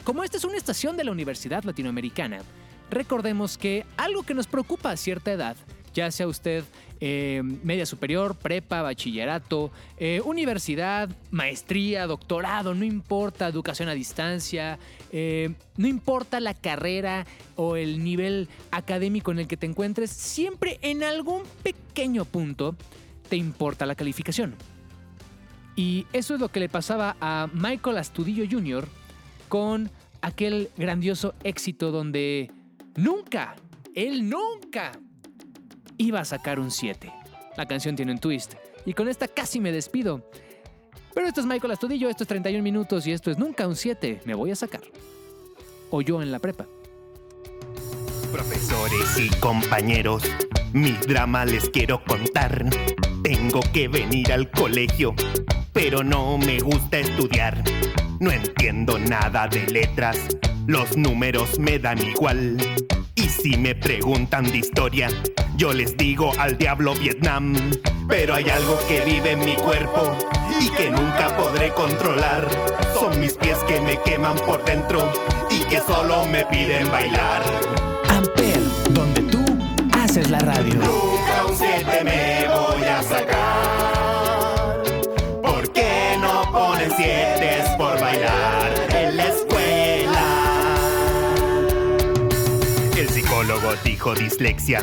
como 0.03 0.25
esta 0.25 0.35
es 0.35 0.43
una 0.43 0.57
estación 0.57 0.97
de 0.97 1.05
la 1.05 1.11
Universidad 1.11 1.63
Latinoamericana, 1.63 2.39
recordemos 2.89 3.57
que 3.57 3.85
algo 3.95 4.23
que 4.23 4.33
nos 4.33 4.47
preocupa 4.47 4.91
a 4.91 4.97
cierta 4.97 5.31
edad, 5.31 5.55
ya 5.93 6.11
sea 6.11 6.27
usted 6.27 6.65
eh, 7.01 7.41
media 7.43 7.85
superior, 7.85 8.35
prepa, 8.35 8.81
bachillerato, 8.81 9.71
eh, 9.97 10.21
universidad, 10.25 11.09
maestría, 11.31 12.07
doctorado, 12.07 12.75
no 12.75 12.83
importa, 12.83 13.47
educación 13.47 13.87
a 13.87 13.93
distancia, 13.93 14.79
eh, 15.11 15.53
no 15.77 15.87
importa 15.87 16.39
la 16.39 16.53
carrera 16.53 17.25
o 17.55 17.77
el 17.77 18.03
nivel 18.03 18.49
académico 18.71 19.31
en 19.31 19.39
el 19.39 19.47
que 19.47 19.55
te 19.55 19.65
encuentres, 19.65 20.11
siempre 20.11 20.77
en 20.81 21.03
algún 21.03 21.43
pequeño 21.63 22.25
punto 22.25 22.75
te 23.29 23.37
importa 23.37 23.85
la 23.85 23.95
calificación. 23.95 24.55
Y 25.75 26.05
eso 26.11 26.33
es 26.33 26.41
lo 26.41 26.49
que 26.49 26.59
le 26.59 26.67
pasaba 26.67 27.15
a 27.21 27.47
Michael 27.53 27.97
Astudillo 27.97 28.43
Jr. 28.49 28.85
con 29.47 29.89
aquel 30.21 30.69
grandioso 30.75 31.33
éxito 31.45 31.91
donde 31.91 32.51
nunca, 32.97 33.55
él 33.95 34.29
nunca 34.29 34.91
iba 35.99 36.21
a 36.21 36.25
sacar 36.25 36.59
un 36.59 36.71
7. 36.71 37.13
La 37.55 37.67
canción 37.67 37.95
tiene 37.95 38.11
un 38.11 38.17
twist. 38.17 38.55
Y 38.85 38.93
con 38.93 39.07
esta 39.07 39.27
casi 39.27 39.59
me 39.59 39.71
despido. 39.71 40.27
Pero 41.13 41.27
esto 41.27 41.41
es 41.41 41.45
Michael 41.45 41.73
Astudillo, 41.73 42.09
esto 42.09 42.23
es 42.23 42.29
31 42.29 42.63
minutos 42.63 43.05
y 43.05 43.11
esto 43.11 43.29
es 43.29 43.37
nunca 43.37 43.67
un 43.67 43.75
7. 43.75 44.21
Me 44.25 44.33
voy 44.33 44.49
a 44.49 44.55
sacar. 44.55 44.81
O 45.91 46.01
yo 46.01 46.21
en 46.21 46.31
la 46.31 46.39
prepa. 46.39 46.65
Profesores 48.31 49.17
y 49.17 49.29
compañeros, 49.39 50.23
mi 50.71 50.91
drama 50.91 51.45
les 51.45 51.69
quiero 51.69 52.03
contar. 52.03 52.69
Tengo 53.23 53.59
que 53.73 53.87
venir 53.87 54.31
al 54.31 54.49
colegio, 54.51 55.13
pero 55.73 56.03
no 56.03 56.37
me 56.37 56.59
gusta 56.59 56.99
estudiar. 56.99 57.61
No 58.19 58.31
entiendo 58.31 58.97
nada 58.99 59.47
de 59.47 59.65
letras, 59.67 60.17
los 60.67 60.95
números 60.95 61.59
me 61.59 61.79
dan 61.79 61.99
igual. 61.99 62.57
Y 63.19 63.27
si 63.27 63.57
me 63.57 63.75
preguntan 63.75 64.45
de 64.45 64.59
historia, 64.59 65.09
yo 65.57 65.73
les 65.73 65.97
digo 65.97 66.31
al 66.39 66.57
diablo 66.57 66.93
Vietnam. 66.93 67.53
Pero 68.07 68.33
hay 68.33 68.49
algo 68.49 68.79
que 68.87 69.01
vive 69.01 69.31
en 69.31 69.39
mi 69.39 69.55
cuerpo 69.57 70.17
y 70.57 70.69
que 70.69 70.89
nunca 70.89 71.35
podré 71.35 71.73
controlar. 71.73 72.47
Son 72.97 73.19
mis 73.19 73.33
pies 73.33 73.57
que 73.67 73.81
me 73.81 73.99
queman 74.03 74.37
por 74.37 74.63
dentro 74.63 75.11
y 75.51 75.59
que 75.65 75.81
solo 75.81 76.27
me 76.27 76.45
piden 76.45 76.89
bailar. 76.89 77.43
Amper, 78.07 78.61
donde 78.91 79.21
tú 79.23 79.43
haces 79.91 80.29
la 80.29 80.39
radio. 80.39 80.75
Nunca 80.75 81.45
un 81.45 81.57
7 81.57 82.03
me 82.05 82.47
voy 82.47 82.83
a 82.87 83.03
sacar. 83.03 83.48
Dijo 93.99 94.15
dislexia. 94.15 94.81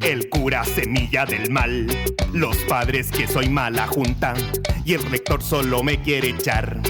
El 0.00 0.30
cura 0.30 0.64
semilla 0.64 1.26
del 1.26 1.50
mal. 1.50 1.86
Los 2.32 2.56
padres 2.64 3.10
que 3.10 3.28
soy 3.28 3.50
mala 3.50 3.86
junta. 3.86 4.32
Y 4.86 4.94
el 4.94 5.02
rector 5.10 5.42
solo 5.42 5.82
me 5.82 6.00
quiere 6.00 6.30
echar. 6.30 6.80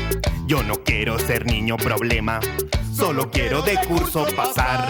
Yo 0.47 0.63
no 0.63 0.85
quiero 0.85 1.19
ser 1.19 1.47
niño 1.47 1.77
problema. 1.77 2.39
Solo 2.95 3.29
quiero 3.29 3.61
de 3.63 3.77
curso 3.89 4.25
pasar. 4.37 4.87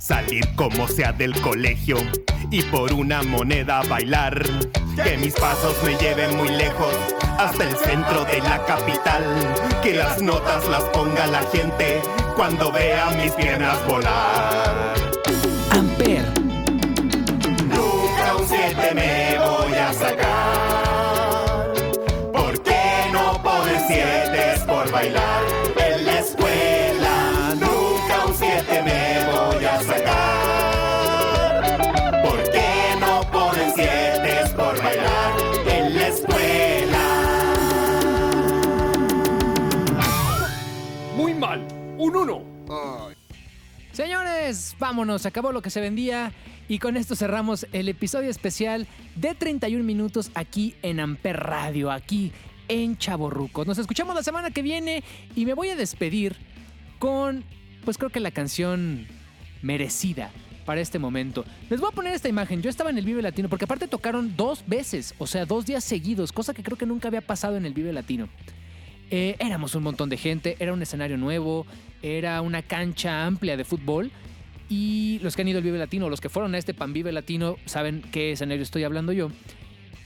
Salir 0.00 0.44
como 0.56 0.88
sea 0.88 1.12
del 1.12 1.40
colegio. 1.40 1.98
Y 2.50 2.62
por 2.62 2.92
una 2.92 3.22
moneda 3.22 3.82
bailar. 3.88 4.42
Que 5.04 5.16
mis 5.16 5.34
pasos 5.34 5.76
me 5.84 5.94
lleven 5.98 6.36
muy 6.36 6.48
lejos. 6.48 6.96
Hasta 7.38 7.62
el 7.62 7.76
centro 7.76 8.24
de 8.24 8.40
la 8.40 8.64
capital. 8.66 9.22
Que 9.84 9.94
las 9.94 10.20
notas 10.20 10.68
las 10.68 10.82
ponga 10.82 11.28
la 11.28 11.44
gente. 11.52 12.02
Cuando 12.34 12.72
vea 12.72 13.10
mis 13.22 13.30
piernas 13.34 13.78
volar. 13.86 15.03
Nunca 18.76 19.33
Vámonos, 44.78 45.24
acabó 45.24 45.52
lo 45.52 45.62
que 45.62 45.70
se 45.70 45.80
vendía 45.80 46.30
y 46.68 46.78
con 46.78 46.98
esto 46.98 47.16
cerramos 47.16 47.66
el 47.72 47.88
episodio 47.88 48.28
especial 48.28 48.86
de 49.16 49.34
31 49.34 49.82
minutos 49.82 50.30
aquí 50.34 50.74
en 50.82 51.00
Amper 51.00 51.38
Radio, 51.38 51.90
aquí 51.90 52.30
en 52.68 52.98
Chaborrucos. 52.98 53.66
Nos 53.66 53.78
escuchamos 53.78 54.14
la 54.14 54.22
semana 54.22 54.50
que 54.50 54.60
viene 54.60 55.02
y 55.34 55.46
me 55.46 55.54
voy 55.54 55.70
a 55.70 55.76
despedir 55.76 56.36
con, 56.98 57.42
pues 57.86 57.96
creo 57.96 58.10
que 58.10 58.20
la 58.20 58.32
canción 58.32 59.06
merecida 59.62 60.30
para 60.66 60.82
este 60.82 60.98
momento. 60.98 61.46
Les 61.70 61.80
voy 61.80 61.88
a 61.90 61.94
poner 61.94 62.12
esta 62.12 62.28
imagen. 62.28 62.60
Yo 62.60 62.68
estaba 62.68 62.90
en 62.90 62.98
el 62.98 63.06
Vive 63.06 63.22
Latino 63.22 63.48
porque 63.48 63.64
aparte 63.64 63.88
tocaron 63.88 64.36
dos 64.36 64.62
veces, 64.66 65.14
o 65.16 65.26
sea, 65.26 65.46
dos 65.46 65.64
días 65.64 65.84
seguidos, 65.84 66.32
cosa 66.32 66.52
que 66.52 66.62
creo 66.62 66.76
que 66.76 66.84
nunca 66.84 67.08
había 67.08 67.22
pasado 67.22 67.56
en 67.56 67.64
el 67.64 67.72
Vive 67.72 67.94
Latino. 67.94 68.28
Eh, 69.10 69.36
éramos 69.38 69.74
un 69.74 69.84
montón 69.84 70.10
de 70.10 70.18
gente, 70.18 70.56
era 70.58 70.74
un 70.74 70.82
escenario 70.82 71.16
nuevo, 71.16 71.66
era 72.02 72.42
una 72.42 72.60
cancha 72.60 73.24
amplia 73.24 73.56
de 73.56 73.64
fútbol. 73.64 74.12
Y 74.68 75.18
los 75.22 75.36
que 75.36 75.42
han 75.42 75.48
ido 75.48 75.58
al 75.58 75.64
Vive 75.64 75.78
Latino, 75.78 76.08
los 76.08 76.20
que 76.20 76.28
fueron 76.28 76.54
a 76.54 76.58
este 76.58 76.74
Pan 76.74 76.92
Vive 76.92 77.12
Latino, 77.12 77.56
saben 77.66 78.02
qué 78.12 78.32
escenario 78.32 78.62
estoy 78.62 78.84
hablando 78.84 79.12
yo. 79.12 79.30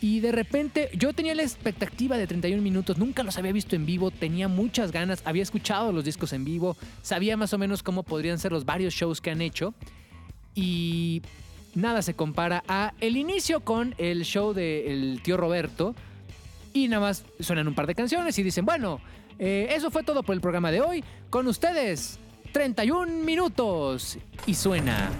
Y 0.00 0.20
de 0.20 0.30
repente 0.30 0.90
yo 0.94 1.12
tenía 1.12 1.34
la 1.34 1.42
expectativa 1.42 2.16
de 2.16 2.26
31 2.26 2.62
minutos, 2.62 2.98
nunca 2.98 3.24
los 3.24 3.36
había 3.36 3.52
visto 3.52 3.74
en 3.74 3.84
vivo, 3.84 4.12
tenía 4.12 4.46
muchas 4.46 4.92
ganas, 4.92 5.22
había 5.24 5.42
escuchado 5.42 5.90
los 5.92 6.04
discos 6.04 6.32
en 6.32 6.44
vivo, 6.44 6.76
sabía 7.02 7.36
más 7.36 7.52
o 7.52 7.58
menos 7.58 7.82
cómo 7.82 8.04
podrían 8.04 8.38
ser 8.38 8.52
los 8.52 8.64
varios 8.64 8.94
shows 8.94 9.20
que 9.20 9.30
han 9.30 9.40
hecho. 9.40 9.74
Y 10.54 11.22
nada 11.74 12.02
se 12.02 12.14
compara 12.14 12.62
a 12.68 12.94
el 13.00 13.16
inicio 13.16 13.60
con 13.60 13.94
el 13.98 14.24
show 14.24 14.52
del 14.52 15.20
tío 15.22 15.36
Roberto. 15.36 15.94
Y 16.72 16.86
nada 16.86 17.00
más 17.00 17.24
suenan 17.40 17.66
un 17.66 17.74
par 17.74 17.86
de 17.86 17.94
canciones 17.94 18.38
y 18.38 18.42
dicen, 18.44 18.64
bueno, 18.64 19.00
eh, 19.38 19.68
eso 19.70 19.90
fue 19.90 20.04
todo 20.04 20.22
por 20.22 20.34
el 20.34 20.40
programa 20.40 20.70
de 20.70 20.80
hoy. 20.80 21.04
Con 21.30 21.48
ustedes, 21.48 22.20
31 22.52 23.24
minutos. 23.24 24.18
Y 24.46 24.54
suena. 24.54 25.10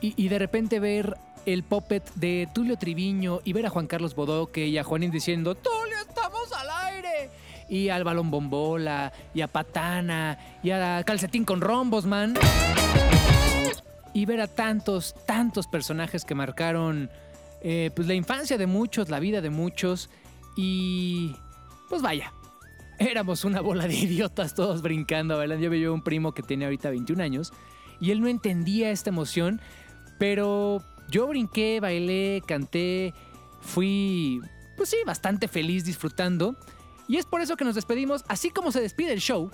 Y, 0.00 0.14
y 0.16 0.28
de 0.28 0.38
repente 0.38 0.80
ver 0.80 1.16
el 1.46 1.62
puppet 1.62 2.12
de 2.14 2.48
Tulio 2.52 2.76
Triviño 2.76 3.40
y 3.44 3.52
ver 3.52 3.66
a 3.66 3.70
Juan 3.70 3.86
Carlos 3.86 4.14
Bodoque 4.14 4.66
y 4.66 4.78
a 4.78 4.84
Juanín 4.84 5.10
diciendo, 5.10 5.54
Tulio, 5.54 5.98
estamos 6.00 6.52
al 6.52 6.94
aire. 6.94 7.30
Y 7.68 7.88
al 7.88 8.04
balón 8.04 8.30
bombola, 8.30 9.12
y 9.32 9.40
a 9.40 9.48
Patana, 9.48 10.38
y 10.62 10.70
a 10.70 11.02
Calcetín 11.04 11.44
con 11.44 11.60
rombos, 11.60 12.06
man. 12.06 12.34
Y 14.12 14.26
ver 14.26 14.40
a 14.40 14.46
tantos, 14.46 15.14
tantos 15.26 15.66
personajes 15.66 16.24
que 16.24 16.34
marcaron 16.34 17.10
eh, 17.62 17.90
pues 17.96 18.06
la 18.06 18.14
infancia 18.14 18.58
de 18.58 18.66
muchos, 18.66 19.08
la 19.08 19.18
vida 19.18 19.40
de 19.40 19.50
muchos. 19.50 20.10
Y 20.56 21.36
pues 21.88 22.02
vaya, 22.02 22.32
éramos 22.98 23.44
una 23.44 23.60
bola 23.60 23.86
de 23.86 23.94
idiotas 23.98 24.54
todos 24.54 24.82
brincando, 24.82 25.38
¿verdad? 25.38 25.58
Yo 25.58 25.70
veía 25.70 25.90
un 25.90 26.02
primo 26.02 26.32
que 26.32 26.42
tenía 26.42 26.66
ahorita 26.66 26.90
21 26.90 27.22
años 27.22 27.52
y 28.00 28.10
él 28.10 28.20
no 28.20 28.28
entendía 28.28 28.90
esta 28.90 29.10
emoción 29.10 29.60
Pero 30.18 30.82
yo 31.08 31.26
brinqué, 31.26 31.80
bailé, 31.80 32.42
canté, 32.46 33.14
fui, 33.60 34.40
pues 34.76 34.90
sí, 34.90 34.96
bastante 35.06 35.48
feliz 35.48 35.84
disfrutando. 35.84 36.56
Y 37.08 37.16
es 37.16 37.26
por 37.26 37.40
eso 37.40 37.56
que 37.56 37.64
nos 37.64 37.74
despedimos, 37.74 38.24
así 38.28 38.50
como 38.50 38.72
se 38.72 38.80
despide 38.80 39.12
el 39.12 39.20
show, 39.20 39.50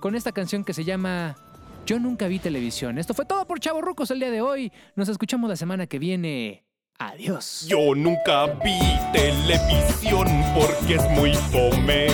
con 0.00 0.14
esta 0.14 0.32
canción 0.32 0.64
que 0.64 0.72
se 0.72 0.84
llama 0.84 1.36
Yo 1.84 1.98
nunca 1.98 2.28
vi 2.28 2.38
televisión. 2.38 2.98
Esto 2.98 3.12
fue 3.12 3.26
todo 3.26 3.46
por 3.46 3.60
Chavo 3.60 3.82
Rucos 3.82 4.10
el 4.10 4.20
día 4.20 4.30
de 4.30 4.40
hoy. 4.40 4.72
Nos 4.96 5.08
escuchamos 5.08 5.50
la 5.50 5.56
semana 5.56 5.86
que 5.86 5.98
viene. 5.98 6.67
Adiós. 7.00 7.64
Yo 7.68 7.94
nunca 7.94 8.46
vi 8.46 8.76
televisión 9.12 10.26
porque 10.52 10.96
es 10.96 11.10
muy 11.10 11.32
fome. 11.32 12.08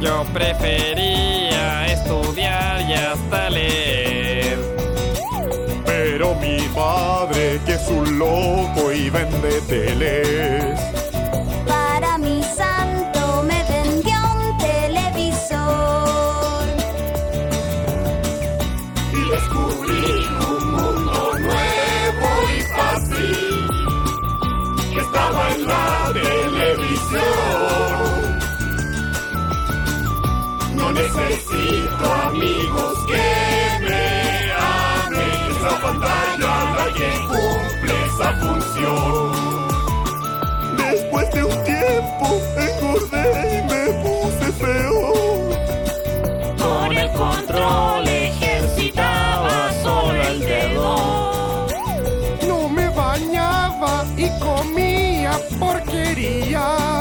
Yo 0.00 0.24
prefería 0.32 1.86
estudiar 1.86 2.80
y 2.88 2.92
hasta 2.92 3.50
leer. 3.50 4.56
Pero 5.84 6.36
mi 6.36 6.60
padre, 6.76 7.60
que 7.66 7.72
es 7.72 7.88
un 7.88 8.20
loco 8.20 8.92
y 8.92 9.10
vende 9.10 9.60
teles. 9.66 10.89
Necesito 31.02 32.12
amigos 32.28 32.98
que 33.06 33.26
me 33.86 34.52
amen. 34.52 35.40
Esa 35.50 35.72
pantalla 35.80 36.50
alguien 36.84 37.18
cumple 37.28 37.94
esa 38.06 38.28
función. 38.34 39.32
Después 40.76 41.30
de 41.32 41.44
un 41.44 41.64
tiempo 41.64 42.26
engordé 42.56 43.26
y 43.56 43.62
me 43.70 43.82
puse 44.02 44.46
feo. 44.52 45.02
Con 46.58 46.92
el 46.92 47.10
control 47.12 48.08
ejercitaba 48.08 49.72
solo 49.82 50.22
el 50.22 50.40
dedo. 50.40 51.66
No 52.46 52.68
me 52.68 52.88
bañaba 52.90 54.04
y 54.16 54.28
comía 54.38 55.32
porquerías. 55.58 56.99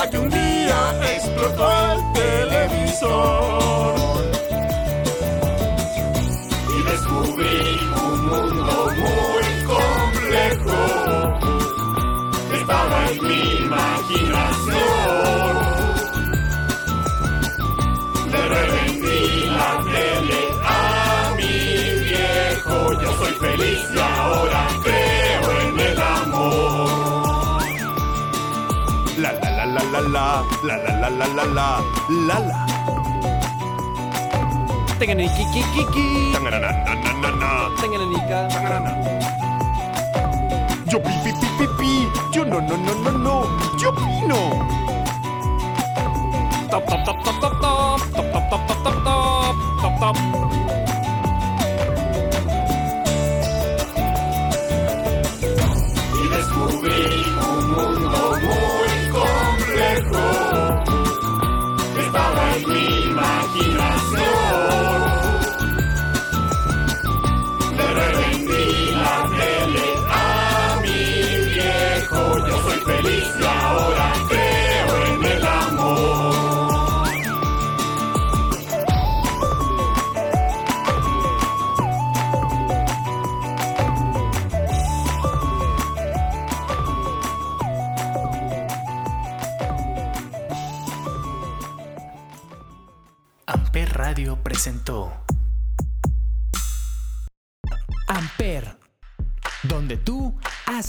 Hasta 0.00 0.12
que 0.12 0.18
un 0.18 0.30
día 0.30 0.98
explotó 1.14 1.92
el 1.92 2.00
televisor. 2.14 3.54
Y 6.74 6.82
descubrí 6.90 7.60
un 8.02 8.18
mundo 8.30 8.76
muy 8.96 9.46
complejo. 9.74 10.78
Estaba 12.50 12.98
en 13.10 13.16
mi 13.28 13.42
imaginación. 13.66 14.78
Le 18.32 18.42
revendí 18.48 19.20
la 19.50 19.70
tele 19.84 20.40
a 20.64 21.34
mi 21.36 21.56
viejo. 22.08 22.74
Yo 23.02 23.10
soy 23.18 23.34
feliz 23.34 23.80
y 23.94 23.98
ahora 23.98 24.66
creo 24.82 25.60
en 25.60 25.78
el 25.78 26.00
amor. 26.00 26.99
La 29.70 29.82
la 29.92 30.00
la 30.00 30.42
la 30.66 30.74
la 30.76 30.76
la 30.76 31.08
la 31.08 31.08
la 31.08 31.08
la 31.08 31.26
la 31.26 31.44
la 31.44 31.44
la 31.54 31.68
la 32.26 32.36
la. 32.42 32.58
Tenganiki-ki-ki-ki. 34.98 36.06
Tangananananana. 36.34 37.50
Tenganica. 37.78 38.38
Yo 40.90 40.98
pi 40.98 41.14
pi 41.22 41.30
pi 41.38 41.48
pi 41.58 41.66
pi. 41.78 41.92
Yo 42.34 42.42
no 42.44 42.58
no 42.58 42.74
no 42.76 42.92
no 43.04 43.10
no. 43.14 43.36
Yo 43.78 43.90
opino. 43.90 44.40
Top, 46.70 46.82
top, 46.90 47.04
top, 47.06 47.18
top, 47.24 47.36
top, 47.40 47.54
top. 47.62 48.00
Top, 48.14 48.26
top, 48.32 48.44
top, 48.50 48.62
top, 48.66 48.78
top, 48.82 48.96
top. 49.04 49.54
Top, 50.00 50.49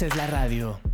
es 0.02 0.16
la 0.16 0.26
radio. 0.26 0.91